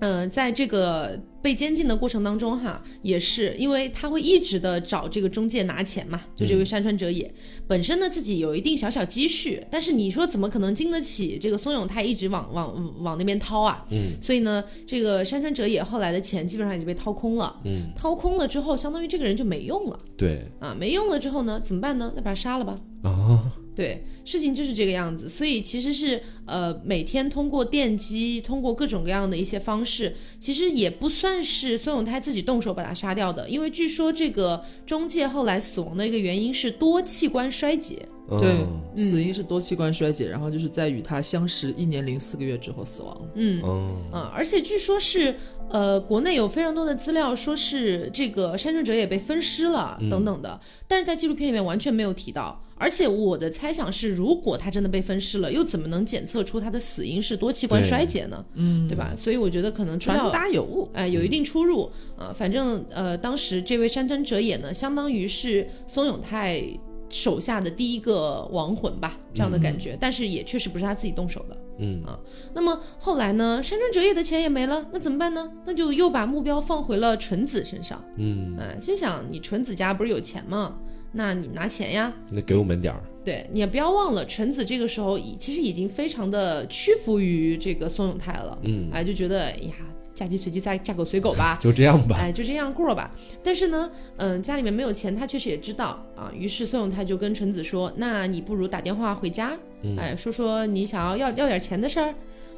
[0.01, 7.33] 呃，在这个被监禁的过程当中，哈，也是因为他会一直的找这个中介拿钱嘛，就这位山川哲也、
[7.67, 13.85] 本身呢自己有一定小小积蓄，但是你说怎么可能经得起这个松永泰一直往往往那边掏啊？
[13.91, 19.99] 嗯，所以呢，这个山川哲也后来的钱基本上已经被掏空了，嗯，掏空了之后，相当于这个人就没用了。
[20.17, 20.43] 对。
[20.61, 22.13] 啊，没用了之后呢，怎么办呢？
[22.15, 22.75] 那把他杀了吧。
[23.03, 38.07] 啊，对，事情就是这个样子，所以其实是呃，每天通过电击，通过各种各样的一些方式，其实也不算是孙永泰自己动手把他杀掉的，因为据说这个中介后来死亡的一个原因是多器官衰竭。
[38.29, 38.65] 对
[38.95, 43.29] 嗯，死因是多器官衰竭，然后就是在与他相识一年零四个月之后死亡。
[43.35, 45.35] 嗯嗯啊，而且据说是
[45.71, 52.63] 呃，国内有非常多的资料说是这个山川哲也被分尸了等等的，但是在纪录片里面完全没有提到。
[52.81, 58.43] 而且我的猜想是，如果他真的被分尸了，又怎么能检测出他的死因是多器官衰竭呢？
[58.55, 59.13] 嗯，对吧？
[59.15, 66.63] 所以我觉得可能资传料达有误，哎、有一定出入啊、反正呃，当时这位山川哲也呢，相当于是松永泰
[67.11, 69.99] 手下的第一个亡魂吧，这样的感觉。
[70.01, 71.57] 但是也确实不是他自己动手的。
[71.83, 72.19] 嗯啊，
[72.55, 75.51] 那么后来呢，山川哲也的钱也没了，那怎么办呢？
[75.67, 78.03] 那就又把目标放回了纯子身上。
[78.17, 80.79] 嗯，哎、心想你纯子家不是有钱吗？
[81.13, 82.13] 那你拿钱呀。
[82.31, 88.59] 那给我们点儿，对，你也不要忘了，纯子这个时候已其实已经非常的屈服于这个宋永泰了。
[88.65, 89.75] 嗯哎，就觉得哎呀，
[90.15, 91.59] 嫁鸡随鸡，嫁嫁狗随狗吧。
[91.61, 92.17] 就这样吧。
[92.21, 93.11] 哎，就这样过吧。
[93.43, 96.31] 但是呢，嗯，家里面没有钱，他确实也知道啊。
[96.35, 99.57] 于是宋永泰就跟纯子说：“那你不如打电话回家，
[99.99, 102.15] 哎，说说你想要要要点钱的事儿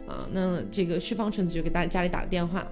[0.07, 2.67] 啊。”那这个旭芳纯子就给大家里打了电话，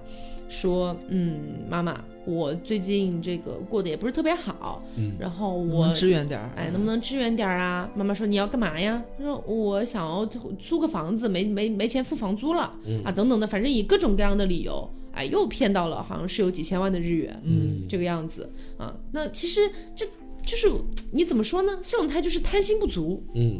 [0.49, 1.39] 说：“嗯，
[1.69, 6.49] 妈妈，我最近这个过得也不是特别好，嗯然后我能支援点儿？
[6.55, 7.89] 哎，能不能支援点儿啊？
[7.95, 9.03] 妈妈说你要干嘛呀？
[9.17, 10.25] 他说我想要
[10.59, 18.95] 租个房子，没没没钱付房租了、啊，等等的，反正以各种各样的理由，哎，又骗到了好像是有几千万的日元，嗯，这个样子啊。
[19.11, 19.61] 那其实
[19.95, 20.05] 这
[20.43, 20.71] 就是
[21.11, 21.79] 你怎么说呢？
[21.81, 23.23] 这种他就是贪心不足。
[23.33, 23.59] 嗯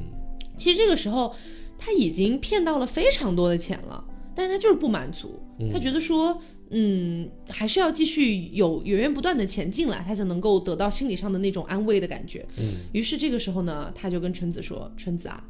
[0.57, 1.33] 其实这个时候
[1.79, 4.03] 他已经骗到了非常多的钱了，
[4.35, 5.39] 但是他就是不满足，
[5.71, 6.41] 他觉得说。
[6.73, 12.45] 嗯，还是要继续有源源不断的前进来，他才能够得到心理上的那种安慰的感觉。
[12.59, 15.43] 嗯，于是这个时候呢，他就跟纯子说：“纯子啊，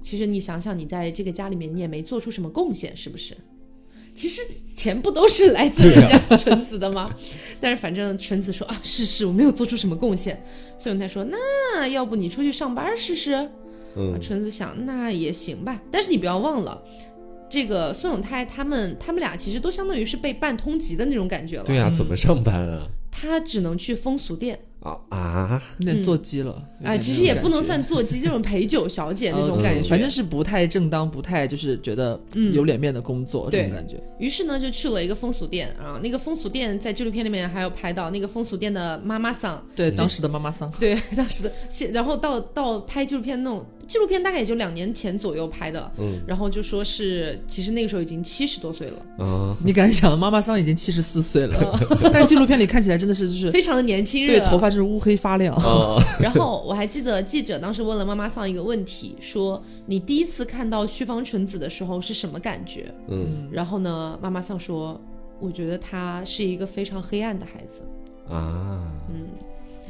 [0.00, 3.36] 其实你想想，你在这个家里面你也没做出什么贡献，是不是？
[4.14, 4.42] 其实
[4.76, 7.12] 钱不都是来自人家纯子的吗？
[7.60, 10.40] 但是反正纯子说啊，是是，我没有做出什么贡献。
[10.78, 13.32] 宋永泰说，那要不你出去上班试试？
[13.32, 13.48] 啊，
[13.96, 16.80] 嗯纯子想那也行吧，但是你不要忘了。
[17.50, 21.64] 这个宋永泰他们他们俩其实都相当于是被半通缉的那种感觉了。
[21.64, 22.86] 对呀、怎么上班啊？
[23.10, 25.62] 他只能去风俗店，啊啊！
[25.80, 26.62] 有点做鸡了。
[26.80, 29.86] 有哎，点其实也不能算做鸡， 这种陪酒小姐那种呃感觉。
[29.90, 34.00] 反正是不太正当，不太就是觉得嗯有脸面的工作、这种感觉。
[34.18, 36.00] 于是呢，就去了一个风俗店啊。
[36.02, 51.78] 那个风俗店在纪录片里面还有拍到，那个风俗店的妈妈桑，对，当时的妈妈桑，对当时的，其然后到到拍纪录片那种纪录片大概也就两年前左右拍的，嗯然后就说是其实那个时候已经七十多岁了，嗯，你敢想，妈妈桑已经七十四岁了，
[52.12, 54.38] 但是纪录片里看起来真的是就是非常的年轻热。
[54.38, 55.52] 对头发是乌黑发亮。
[55.56, 62.94] 哦， 然后我还记得记者当时问了妈妈桑一个问题，说你第一次看到旭方纯子的时候是什么感觉？
[63.08, 65.00] 嗯然后呢，妈妈桑说，
[65.40, 67.82] 我觉得他是一个非常黑暗的孩子。
[68.32, 69.26] 啊，嗯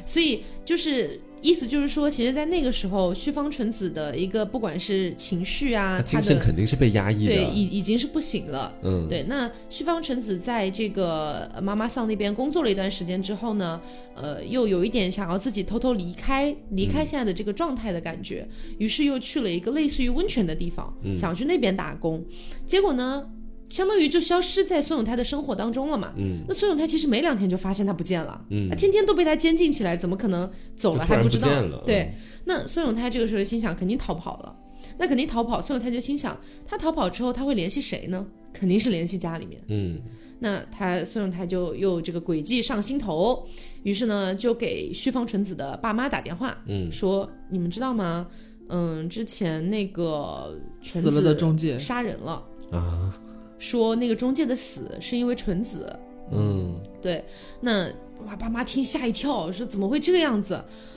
[0.07, 7.45] 所以就是意思就是说，其实，在那个时候，旭方纯子的一个不管是情绪啊，他精神肯定是被压抑的对。
[7.47, 8.73] 已已经是不行了。
[8.83, 13.81] 嗯，对，那旭方纯子在这个呃妈妈桑那边工作了一段时间之后呢，
[14.15, 18.47] 呃，又有一点想要自己偷偷离开，离开现在的这个状态的感觉，
[18.79, 22.23] 于是又去了一个类似于温泉的地方，想去那边打工，
[22.67, 23.27] 结果呢，
[23.71, 26.13] 相当于就消失在孙永泰的生活当中了嘛。
[26.19, 31.49] 嗯那孙永泰其实没两天就发现他不见了，嗯他天天都被他监禁起来，怎么可能走了还不知道？
[31.49, 32.13] 见了对嗯，
[32.45, 34.55] 那孙永泰这个时候心想，肯定逃跑了。
[34.99, 38.27] 那肯定逃跑，孙永泰就心想，他逃跑之后他会联系谁呢？
[38.53, 39.63] 肯定是联系家里面。
[39.69, 40.01] 嗯
[40.43, 43.47] 那他孙永泰就又这个诡计上心头，
[43.83, 48.27] 于是呢就给旭方纯子的爸妈打电话，嗯说你们知道吗？
[48.69, 53.20] 嗯，之前那个纯死了子的中介杀人了，啊，
[53.61, 55.97] 说那个中介的死是因为纯子。
[56.33, 57.25] 嗯对，
[57.61, 57.89] 那
[58.27, 60.55] 哇，爸妈听吓一跳，说怎么会这个样子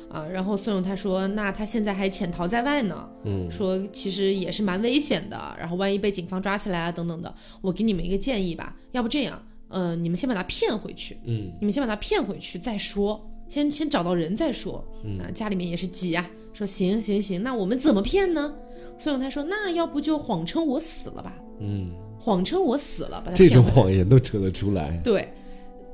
[0.09, 0.27] 啊？
[0.27, 14.85] 然后宋永泰说，那他现在还潜逃在外呢，嗯说其实也是蛮危险的，然后万一被警方抓起来啊等等的，我给你们一个建议吧，要不这样，呃，你们先把他骗回去，嗯你们先把他骗回去再说，先先找到人再说。
[15.03, 18.53] 嗯啊，家里面也是急啊，说行行行，那我们怎么骗呢？
[18.99, 21.91] 宋永泰说，那要不就谎称我死了吧，嗯，
[22.23, 23.61] 谎称我死了，把他这种。
[23.61, 24.97] 谎言都扯得出来。
[25.03, 25.27] 对，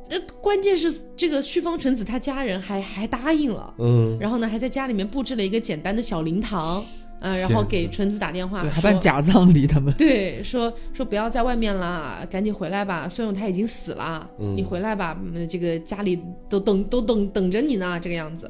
[0.09, 6.83] 那，关键是这个旭方纯子他家人还还答应了，嗯，然后呢还在家里面布置了一个简单的小灵堂，
[7.21, 13.09] 嗯，然后给纯子打电话，对，还办假葬礼，他们对，说说不要在外面啦，赶紧回来吧。
[13.09, 18.49] 孙勇他已经死了，嗯你回来吧，嗯这个家里都等都等等着你呢，这个样子。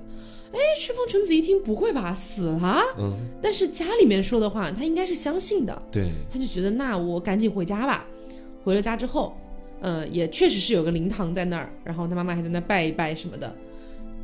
[0.51, 2.81] 哎，旭峰纯子一听不会吧，死了？
[2.97, 8.05] 嗯，但是家里面说的话，他应该是相信的，对，他就觉得那我赶紧回家吧。
[8.63, 9.33] 回了家之后，
[9.79, 13.53] 呃，也确实是有个灵堂在那儿，然后他妈妈还在那拜一拜什么的。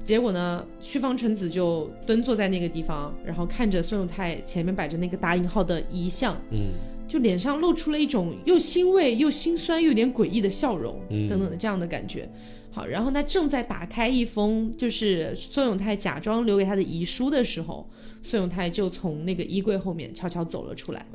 [0.03, 6.73] 结果呢，旭方纯子就蹲坐在那个地方，然后看着孙永泰前面摆着那个打引号的遗像，嗯
[7.07, 12.27] 就脸上露出了一种又欣慰又心酸又有点诡异的笑容，嗯等等的这样的感觉。
[12.75, 17.89] 好，然后他正在打开一封就是孙永泰假装留给他的遗书的时候，
[18.21, 21.05] 孙永泰就从那个衣柜后面悄悄走了出来，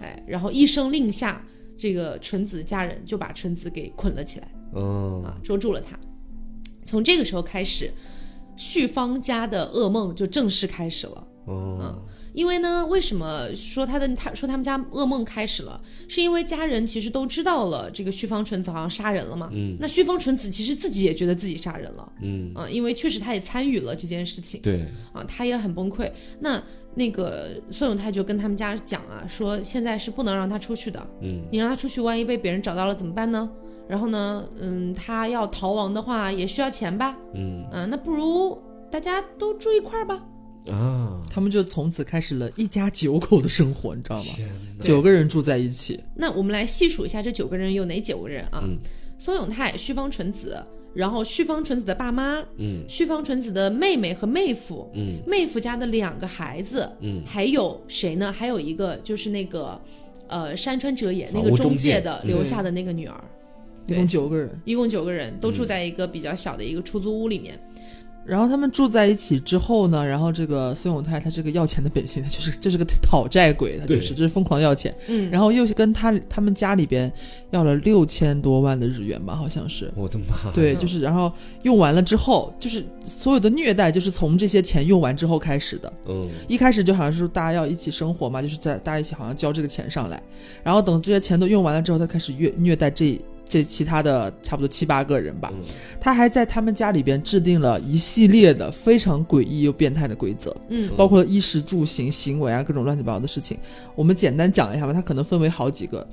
[0.00, 1.44] 哎，然后一声令下，
[1.76, 5.98] 这个纯子家人就把纯子给捆了起来嗯啊，捉住了他。
[6.84, 7.92] 从这个时候开始，
[8.54, 11.26] 旭芳家的噩梦就正式开始了。
[11.46, 12.00] 哦，
[12.32, 15.80] 因为呢，为什么说他的他说他们家噩梦开始了？
[16.08, 19.48] 是因为家人其实都知道了这个旭方纯子好像杀人了嘛。
[19.52, 26.10] 嗯那旭方纯子其实自己也觉得自己杀人了嗯，啊、因为确实他也参与了这件事情对，啊，他也很崩溃。
[26.38, 26.62] 那
[26.94, 33.50] 那个孙永泰就跟他们家讲啊，说现在是不能让他出去的，嗯你让他出去，万一被别人找到了怎么办呢？
[33.88, 38.56] 然后呢，嗯，他要逃亡的话也需要钱吧，嗯啊，那不如
[38.90, 40.24] 大家都住一块儿吧。
[40.70, 44.32] 啊，他们就从此开始了一家九口的生活，你知道吗？
[44.80, 48.62] 九个人住在一起，那我们来细数一下这九个人有哪九个人啊？
[48.64, 48.78] 嗯。
[49.18, 50.56] 松永泰、旭方纯子，
[50.94, 52.82] 然后旭方纯子的爸妈，嗯。
[52.88, 55.18] 旭方纯子的妹妹和妹夫，嗯。
[55.26, 57.22] 妹夫家的两个孩子，嗯。
[57.26, 58.32] 还有谁呢？
[58.32, 59.78] 还有一个就是那个，
[60.28, 63.22] 呃，山川哲也那个中介介的留下的那个女儿，
[63.86, 64.58] 一共九个人。
[64.64, 67.60] 一共九个人都住在一个比较小的一个出租屋里面。
[68.24, 74.94] 然后他们住在一起之后呢，然后这个孙永泰他这个要钱的本性，他 就是这是个讨债鬼，他就是这是疯狂要钱。
[75.08, 77.12] 嗯，然后又是跟他他们家里边
[77.50, 79.90] 要了六千多万的日元吧，好像是。
[79.96, 85.92] 我的妈，对，嗯就是然后用完了之后，就是所有的虐待就是从这些钱用完之后开始的。
[86.06, 90.22] 嗯一开始就好像是大家要一起生活嘛，就是在大家一起好像交这个钱上来，
[90.62, 93.18] 然后等这些钱都用完了之后，他开始虐虐待这
[93.50, 95.50] 这其他的差不多七八个人吧。
[95.52, 95.64] 嗯
[96.00, 103.58] 他还在他们家里边制定了一系列的非常诡异又变态的规则，嗯包括衣食住行、行为啊各种乱七八糟的事情。
[103.94, 106.08] 我们简单讲一下吧，它可能分为好几个。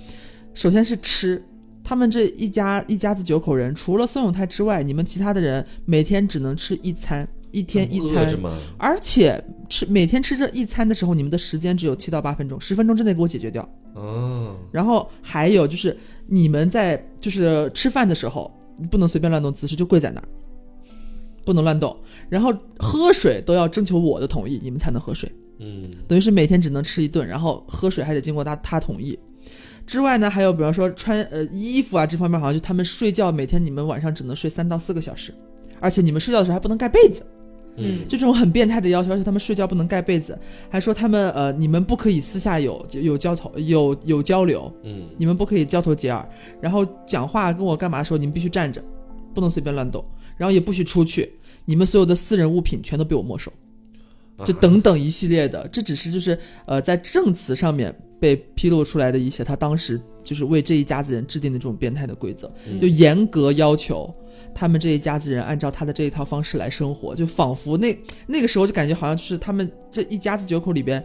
[0.53, 1.41] 首先是吃，
[1.85, 8.27] 他们这一家一家子九口人，除了孙永泰之外，你们其他的人每天只能吃一餐，一天一餐？
[8.77, 13.67] 而且吃每天吃这一餐的时候，你们的时间只有七到八分钟，十分钟之内给我解决掉。
[13.93, 15.97] 哦，然后还有就是
[16.27, 18.51] 你们在就是吃饭的时候，
[18.91, 20.27] 不能随便乱动姿势，就跪在那儿，
[21.45, 21.95] 不能乱动。
[22.29, 25.31] 然后喝水都要征求我的同意，你们才能喝水。
[25.59, 29.17] 嗯等于是每天只能吃一顿，然后喝水还得经过他他同意。
[29.85, 35.33] 之外呢，还有比方说穿呃衣服啊这方面，好像就他们睡觉每天你们晚上只能睡三到四个小时，
[35.79, 37.25] 而且你们睡觉的时候还不能盖被子。
[37.77, 37.99] 嗯。
[38.07, 40.37] 就这种很变态的要求，而且他们睡觉不能盖被子，
[40.69, 45.03] 还说他们呃，你们不可以私下有有交头有有交流，嗯。
[45.17, 46.27] 你们不可以交头接耳，
[46.59, 48.83] 然后讲话跟我干嘛的时候，你们必须站着，
[49.33, 50.03] 不能随便乱动，
[50.35, 51.31] 然后也不许出去，
[51.65, 53.51] 你们所有的私人物品全都被我没收，
[54.45, 62.79] 就等等一系列的，这只是就是呃在证词上面被披露出来的一些他当时就是为这一家子人制定的这种变态的规则，嗯。
[62.79, 64.13] 就严格要求。
[64.59, 67.95] 他们这一家子人按照他的这一套方式来生活，就仿佛那
[68.25, 71.03] 那个时候就感觉好像就是他们这一家子九口里边，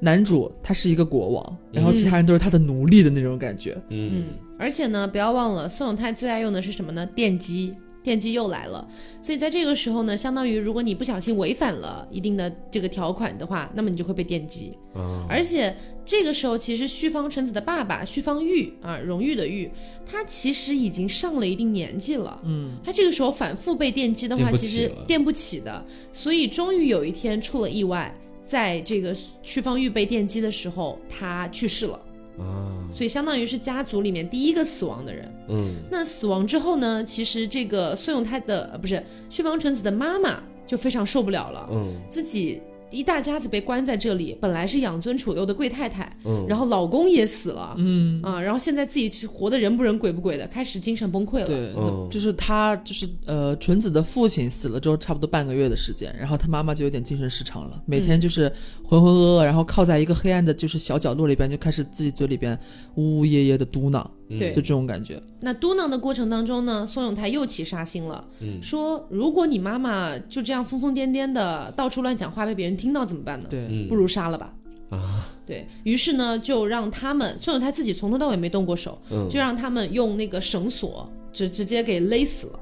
[0.00, 3.76] 男主他是一个国王，然后其他人都是他的奴隶的那种感觉。
[3.90, 4.24] 嗯嗯，
[4.58, 7.04] 而且呢，不要忘了宋永泰最爱用的是什么呢？
[7.04, 7.74] 电击。
[8.04, 8.86] 电击又来了，
[9.22, 14.76] 所以在这个时候呢，相当于如果你不小心违反了一定的这个条款的话，那么你就会被电击。
[14.92, 15.74] 啊，而且
[16.04, 19.70] 这个时候，其实旭方纯子的爸爸旭方玉啊，荣誉的玉，
[20.04, 22.38] 他其实已经上了一定年纪了。
[22.44, 25.82] 嗯，他这个时候反复被电击的话，其实电不起的。
[26.12, 31.98] 所以终于有一天出了意外，在这个旭方玉被电击的时候，他去世了。
[32.38, 35.34] 啊，所以相当于是家族里面第一个死亡的人。
[35.48, 35.74] 嗯。
[35.90, 41.94] 那死亡之后呢，其实这个孙永泰的呃不是旭方纯子的妈妈就非常受不了了，嗯。
[42.10, 42.60] 自己
[42.94, 48.22] 一大家子被关在这里，本来是养尊处优的贵太太，嗯，然后老公也死了，嗯。
[48.22, 51.46] 啊，然后现在自己活的人不人鬼不鬼的，开始精神崩溃了。
[51.46, 52.08] 对，嗯。
[52.10, 58.50] 就是他就是呃纯子的父亲死了之后，差不多半个月的时间，然后他妈妈就有点精神失常了，每天就是
[58.82, 62.58] 浑浑噩噩，然后靠在一个黑暗的就是小角落里边，就开始自己嘴里边
[62.94, 64.50] 呜呜咽咽的嘟囔，对。
[64.50, 65.22] 就这种感觉。
[65.40, 68.62] 那嘟囔的过程当中呢，宋永泰又起杀心了，嗯。
[68.62, 73.46] 说如果你妈妈就这样疯疯癫癫的到处乱讲话，被别人听到怎么办呢？
[73.48, 73.88] 对，嗯。
[73.88, 74.52] 不如杀了吧。
[74.90, 75.66] 啊，对。
[75.82, 82.60] 于是呢，就让他们宋永泰自己从头到尾没动过手，嗯，就让他们用那个绳索直直接给勒死了。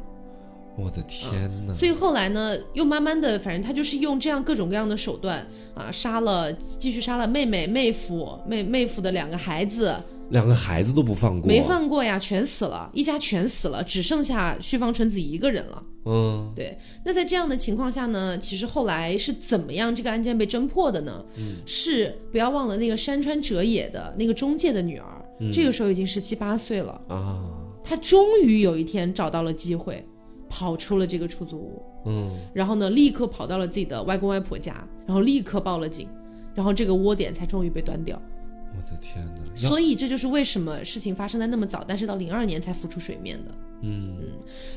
[0.74, 9.94] 我的天哪，所以后来呢，又慢慢的，反正他就是用这样各种各样的手段啊，杀了，继续杀了妹妹、妹夫、妹妹夫的两个孩子，
[10.32, 15.84] 两个孩子都不放过，没，放过呀，全死了，一家全死了，只剩下旭方纯子一个人了。
[16.04, 21.24] 嗯对，那在这样的情况下呢，其实后来是怎么样这个案件被侦破的呢？
[21.36, 25.22] 嗯，是不要忘了那个山川哲也的那个中介的女儿，
[25.52, 27.38] 这个时候已经十七八岁了，啊，
[27.84, 30.02] 她终于有一天找到了机会，
[30.48, 31.82] 跑出了这个出租屋。
[32.06, 36.08] 嗯然后呢，立刻跑到了自己的外公外婆家，然后立刻报了警，
[36.54, 38.20] 然后这个窝点才终于被端掉。
[38.74, 43.50] 我的天哪，所以这就是为什么事情发生在那么早，但是到零二年才浮出水面的。
[43.84, 44.16] 嗯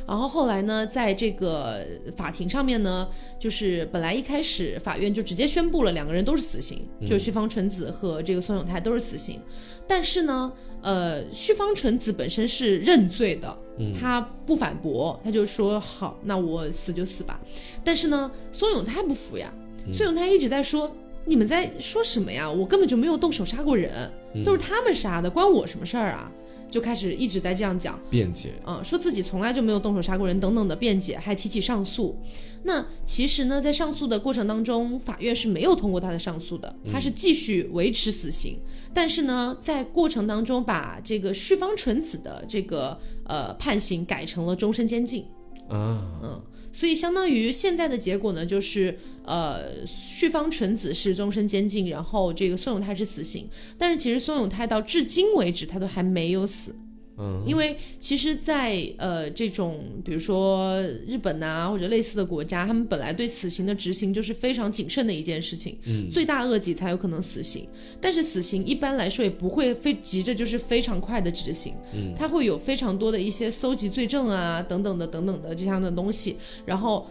[0.07, 1.85] 然后后来呢，在这个
[2.17, 3.07] 法庭上面呢，
[3.39, 9.39] 就是本来一开始法院就直接宣布了两个人都是死刑，就是旭方纯子和这个孙永泰都是死刑。
[9.87, 13.55] 但是呢，呃，旭方纯子本身是认罪的，
[13.99, 17.39] 他不反驳，他就说好，那我死就死吧。
[17.83, 19.53] 但是呢，孙永泰不服呀，
[19.93, 20.95] 孙永泰一直在说。
[21.25, 22.49] 你们在说什么呀？
[22.49, 24.09] 我根本就没有动手杀过人，
[24.43, 26.31] 都是他们杀的，关我什么事儿啊？
[26.69, 32.17] 就开始一直在这样讲，辩解，嗯，说自己从来就没有动手杀过人等等的辩解，还提起上诉。
[32.63, 38.59] 那其实呢，在上诉的过程当中，法院是没有通过他的上诉的，他是继续维持死刑。
[38.93, 45.23] 但是呢，在过程当中把这个旭方纯子的这个呃判刑改成了终身监禁。
[45.69, 46.41] 啊，嗯，
[46.75, 53.47] 所以相当于现在的结果呢，就是呃，旭方纯子是终身监禁，然后这个宋永泰是死刑。
[53.77, 56.75] 但是其实宋永泰到至今为止，他都还没有死。
[57.17, 67.67] 嗯，因为其实在，呃这种比如说日本呐、或者类似的国家，他们本来对死刑的执行就是非常谨慎的一件事情，嗯，罪大恶极才有可能死刑。
[68.01, 77.07] 但是死刑一般来说也不会非急着就是非常快的执行，嗯，它会有非常多的一些搜集罪证啊等等的等等的这样的东西，然后。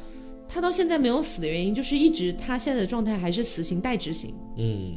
[0.46, 4.92] 他到现在没有死的原因，就是一直他现在的状态还是死刑待执行，嗯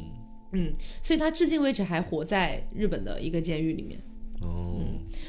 [0.52, 3.98] 嗯，所以他至今为止还活在日本的一个监狱里面。
[4.40, 4.80] 哦，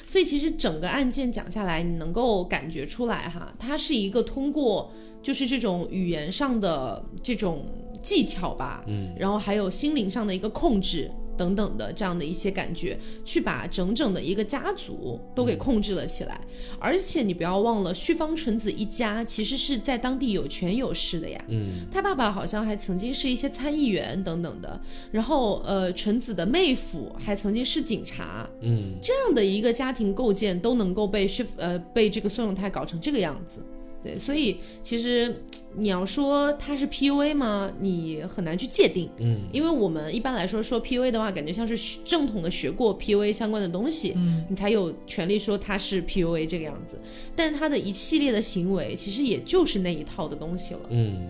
[0.05, 4.91] 所以其实整个案件讲下来，你能够感觉出来哈，它是一个通过
[5.24, 7.66] 就是这种语言上的这种
[8.01, 16.42] 技巧吧，嗯，然后还有心灵上的一个控制等等的这样的一些感觉，去把整整的一个家族都给控制了起来。
[16.78, 24.80] 而且你不要忘了，旭方纯子一家其实是在当地有权有势的呀，嗯，他爸爸好像还曾经是一些参议员等等的，
[25.12, 33.64] 然后呃，纯子的妹夫还曾经是警察，嗯，这样的一个家庭构建都能够被是呃被这个孙永泰搞成这个样子，
[34.04, 35.43] 对，所以其实
[35.76, 37.72] 你要说他是 PUA 吗？
[37.82, 46.97] 你很难去界定，嗯，因为我们一般来说说 PUA 的话，感觉像是正统的学过 PUA 相关的东西，嗯，你才有权利说他是 PUA 这个样子，
[47.36, 50.82] 但是他的一系列的行为其实也就是那一套的东西了。
[50.89, 51.28] 嗯，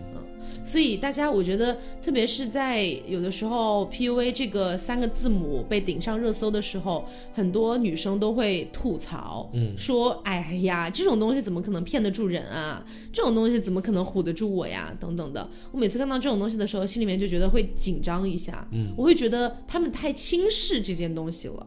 [0.70, 7.04] 所以大家，我觉得，特别是在有的时候，PUA 这个三个字母被顶上热搜的时候，
[7.34, 12.86] 很多女生都会吐槽，嗯说：“哎呀，这种东西怎么可能骗得住人啊？
[13.12, 14.96] 这种东西怎么可能唬得住我呀？
[15.00, 21.66] 等等的。”我每次看到这种东西的时候，心里面就觉得会紧张一下，嗯，我会觉得他们太轻视这件东西了。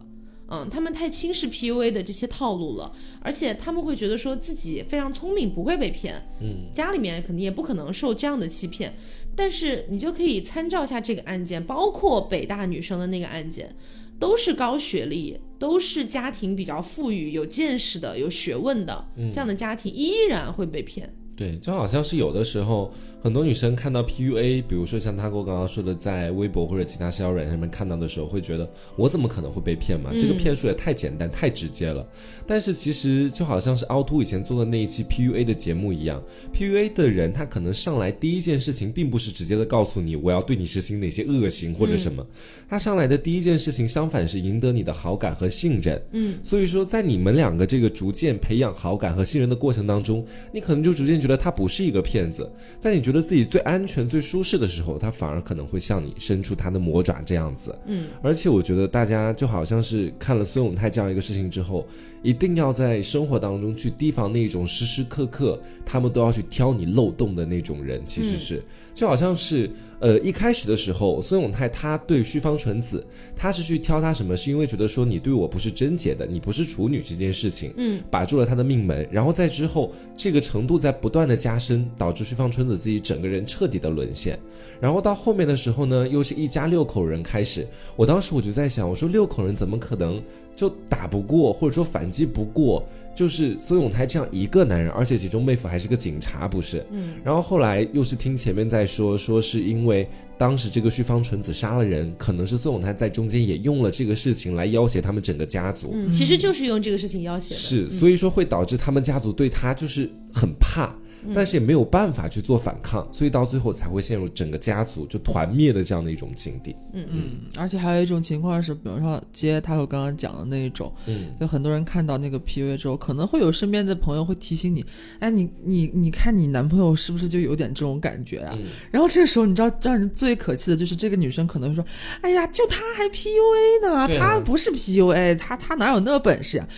[0.53, 2.93] 嗯，他们太轻视 PUA 的这些套路了，
[3.23, 8.95] 而且他们会觉得说自己非常聪明，不会被骗，嗯，家里面肯定也不可能受这样的欺骗。
[9.35, 13.75] 但是你就可以参照一下这个案件，包括北大女生的那个案件，
[14.19, 21.11] 都是高学历，都是家庭比较富裕、有见识的、有学问的、这样的家庭，依然会被骗。
[21.35, 22.93] 对，就好像是有的时候，
[23.23, 30.11] 很多女生看到 PUA，比如说像他跟我刚刚说的，在微博或者其他社交软件上面看到的时候，会觉得我怎么可能会被骗嘛？
[30.13, 32.05] 这个骗术也太简单、太直接了。
[32.49, 36.21] 但是其实就好像是凹凸以前做的那一期 PUA 的节目一样
[36.53, 42.27] ，PUA 的人他可能上来第一件事情并不是直接的告诉你我要对你实行哪些恶行或者什么，
[42.69, 46.03] 他上来的第一件事情相反是赢得你的好感和信任。
[46.11, 52.51] 嗯，所以说，在你们两个这个逐渐培养好感和信任的过程当中，你可能就逐渐觉得他不是一个骗子。
[52.81, 57.79] 在你觉得自己最安全、最舒适的时候，他反而可能会向你伸出他的魔爪这样子。
[57.87, 61.87] 嗯，而且我觉得大家就好像是看了孙永泰这样一个事情之后，
[62.23, 68.01] 一定要在生活当中去提防那种时时刻刻他们都要去挑你漏洞的那种人。
[68.07, 68.63] 其实是、
[68.95, 69.71] 就好像是
[70.01, 73.05] 呃一开始的时候，孙永泰他对旭方纯子，
[73.35, 74.37] 他是去挑他什么？
[74.37, 84.39] 是因为觉得说你对我不是贞洁的，你不是处女这件事情，嗯，把住了他的命门，然后在之后这个程度在不断的加深，导致旭方纯子自己整个人彻底的沦陷。
[84.81, 87.67] 然后到后面的时候呢，又是一家六口人开始，
[87.97, 90.23] 我当时我就在想，我说六口人怎么可能
[90.63, 92.87] 就打不过，或者说反击不过，
[93.17, 96.87] 就是孙永泰这样一个男人，而且其中妹夫还是个警察，不是？
[96.93, 97.15] 嗯。
[97.25, 100.09] 然后后来又是听前面在说，说是因为
[100.39, 105.91] 当时这个旭方纯子杀了人，可能是孙永泰在中间也用了这个事情来要挟他们整个家族。
[105.95, 107.57] 嗯，其实就是用这个事情要挟的。
[107.57, 110.95] 是，所以说会导致他们家族对他就是很怕，
[111.35, 116.75] 但是也没有办法去做反抗，所以到最后才会陷入整个家族就团灭的这样的一种境地。
[116.93, 117.23] 嗯嗯。
[117.57, 124.85] 而且还有一种情况是，比如说接他和刚刚讲的那一种，嗯，有很多人看到那个 PUA 之后，可能会有身边的朋友会提醒你，
[125.21, 128.57] 哎，你你你看你男朋友是不是就有点这种感觉啊？
[128.59, 128.67] 嗯。
[128.91, 131.85] 然后这个时候，你知道让人最可气的就是这个女生可能会说，
[132.23, 136.69] 哎呀，就他还 PUA 呢，他不是 PUA，他他哪有那本事呀、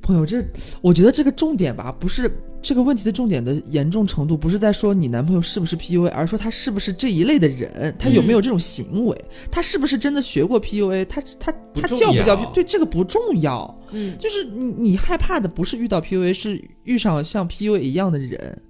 [0.00, 0.44] 朋友，这
[0.80, 2.30] 我觉得这个重点吧，不是
[2.62, 12.36] 这个问题的重点的严重程度，不是在说你男朋友是不是 PUA，而是说他是不是这一类的人，他有没有这种行为，他是不是真的学过 PUA，他他他叫不叫？
[12.52, 13.76] 对，这个不重要。
[13.92, 18.62] 嗯就是你你害怕的不是遇到 PUA，是遇上像 PUA 一样的人。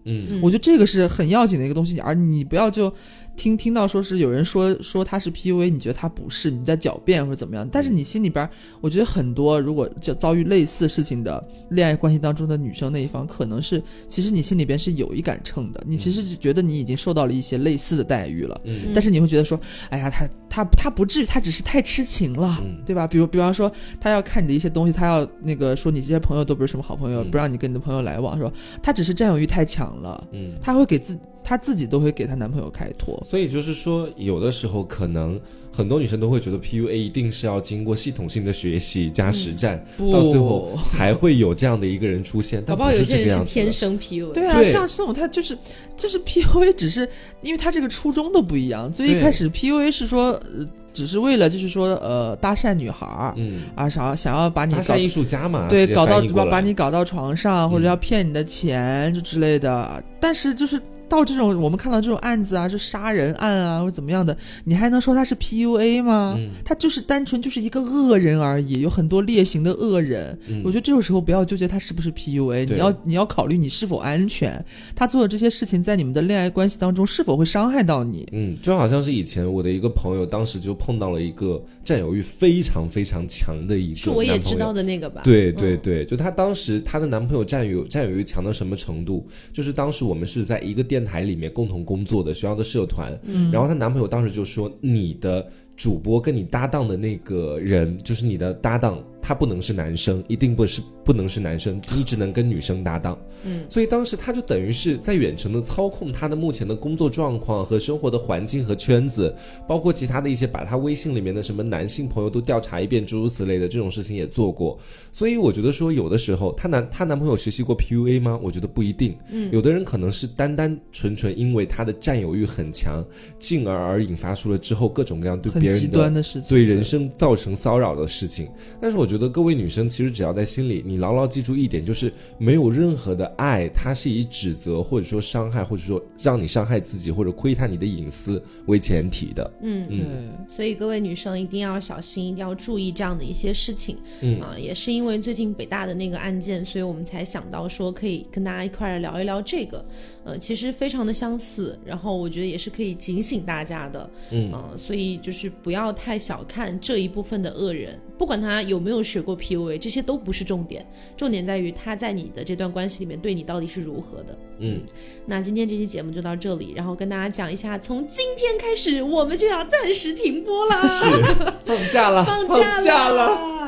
[0.42, 2.92] 我觉得这个是很要紧的一个东西，而你不要就
[3.40, 7.66] 听听到说是有人说说他是 PUA，你觉得他不是，你在狡辩或者怎么样？
[7.72, 8.46] 但是你心里边，
[8.82, 23.06] 我觉得很多如果就遭遇类似事情的恋爱关系当中的女生那一方，可能是其实你心里边是有一杆秤的，你其实是觉得你已经受到了一些类似的待遇了，嗯但是你会觉得说，哎呀，他他他不至于，他只是太痴情了，嗯对吧？
[23.06, 30.52] 比如比方说，他要看你的一些东西，他要那个说你这些朋友都不是什么好朋友，嗯不让你跟你的朋友来往，说他只是占有欲太强了，嗯。
[30.60, 33.20] 他会给自他自己都会给她男朋友开脱。
[33.24, 35.40] 所以就是说，有的时候可能
[35.72, 43.48] 很多女生都会觉得 PUA 一定是要经过系统性的学习加实战，不到最后才会有这样的一个人出现，但不是搞不好有些人这个样子的。
[43.48, 44.32] 是天生 PUA。
[44.32, 45.56] 对啊，对像这种他就是
[45.96, 47.08] 就是 PUA，只是
[47.42, 48.92] 因为他这个初衷都不一样。
[48.92, 60.02] 最一开始 PUA 是说，呃，只是为了就是说呃搭讪女孩儿、嗯，啊，想要想要把你搞搭讪艺术家嘛，对，搞到把翻译过来把你搞到床上，或者嗯要骗你的钱就之类的。
[60.18, 60.80] 但是就是
[61.10, 64.34] 到这种我们看到这种案子啊，就杀人案啊或者怎么样的，
[64.64, 66.36] 你还能说他是 PUA 吗？
[66.38, 70.38] 嗯他就是单纯就是一个恶人而已，有很多劣行的恶人。
[70.48, 78.26] 嗯我觉得这种时候不要纠结他是不是 PUA，你要你要考虑你是否安全，他做的这些事情在你们的恋爱关系当中是否会伤害到你。
[78.30, 85.22] 嗯，就好像是以前我的一个朋友，当时就碰到了一个占有欲非常非常强的一个是我也知道的那个吧？
[85.24, 89.26] 对对嗯对，就她当时她的男朋友占有占有欲强到什么程度？
[89.52, 93.50] 就是当时我们是在一个电台里面共同工作的学校的社团，嗯。
[93.50, 103.18] 然后她男朋友当时就说你的主播跟你搭档的那个人，就是你的搭档，他不能是男生，一定不是不能是男生， 你只能跟女生搭档。
[103.44, 109.34] 嗯，所以当时他就等于是在远程的操控他的目前的工作状况和生活的环境和圈子，
[109.68, 114.78] 包括其他的一些把他微信里面的什么男性朋友都调查一遍，诸如此类的这种事情也做过。
[115.12, 118.38] 所以我觉得说，有的时候她男她男朋友学习过 PUA 吗？
[118.42, 119.16] 我觉得不一定。
[119.30, 123.04] 嗯，有的人可能是单单纯纯因为他的占有欲很强，
[123.38, 126.00] 进而而引发出了之后各种各样对别人的。
[126.00, 128.48] 端的事情，对人生造成骚扰的事情，
[128.80, 139.52] 但是我觉得各位女生其实只要在心里，你牢牢记住一点，就是没有任何的爱，它是以指责或者说伤害，或者说让你伤害自己或者窥探你的隐私为前提的。
[139.62, 140.28] 嗯，嗯。
[140.46, 143.96] 所以各位女生一定要小心，一定要注意这样的一些事情。
[144.20, 149.84] 嗯啊，也是因为最近北大的那个案件，所以我们才想到说可以跟大家一块儿聊一聊这个。
[150.22, 154.08] 呃，其实非常的相似，然后我觉得也是可以警醒大家的。
[154.30, 160.86] 嗯呃所以就是不要太小看这一部分的恶人，不管他有没有学过 PUA，这些都不是重点，
[161.16, 164.38] 重点在于他在你的这段关系里面对你到底是如何的。
[164.58, 164.80] 嗯，
[165.26, 170.88] 那今天这期节目就到这里，然后跟大家讲一下，从今天开始我们就要暂时停播了。
[170.88, 173.60] 是 放假了，放假假了。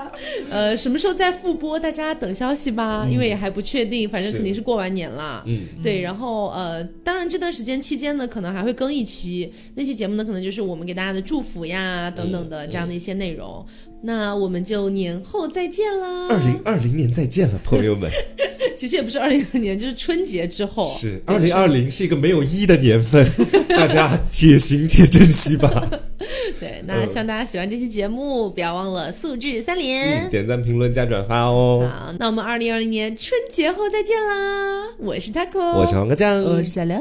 [0.50, 1.78] 呃，什么时候再复播？
[1.78, 5.42] 大家等消息吧，因为也还不确定，反正肯定是过完年了。
[5.46, 13.64] 嗯，对，然后呃，当然这段时间期间呢，可能还会更一期，那期节目呢，可能就是我们给大家的祝福呀等等的这样的一些内容。
[14.02, 16.28] 那我们就年后再见啦。
[16.28, 18.10] 二零二零年再见了，朋友们。
[18.76, 20.88] 其实也不是二零二年，就是春节之后。
[20.88, 23.24] 是对二零二零是一个没有一的年份，
[23.68, 25.88] 大家且行且珍惜吧。
[26.58, 30.26] 对，那希望大家喜欢这期节目，不要忘了素质三连。
[30.26, 31.88] 嗯，点赞、评论、加转发哦。
[31.88, 34.84] 好，那我们二零二零年春节后再见啦！
[34.98, 36.98] 我是 taco，我是黄瓜酱，我是小刘，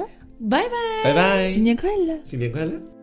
[0.49, 0.69] 拜拜。
[1.03, 2.19] 拜拜，新年快乐。
[2.23, 3.00] 新年快乐。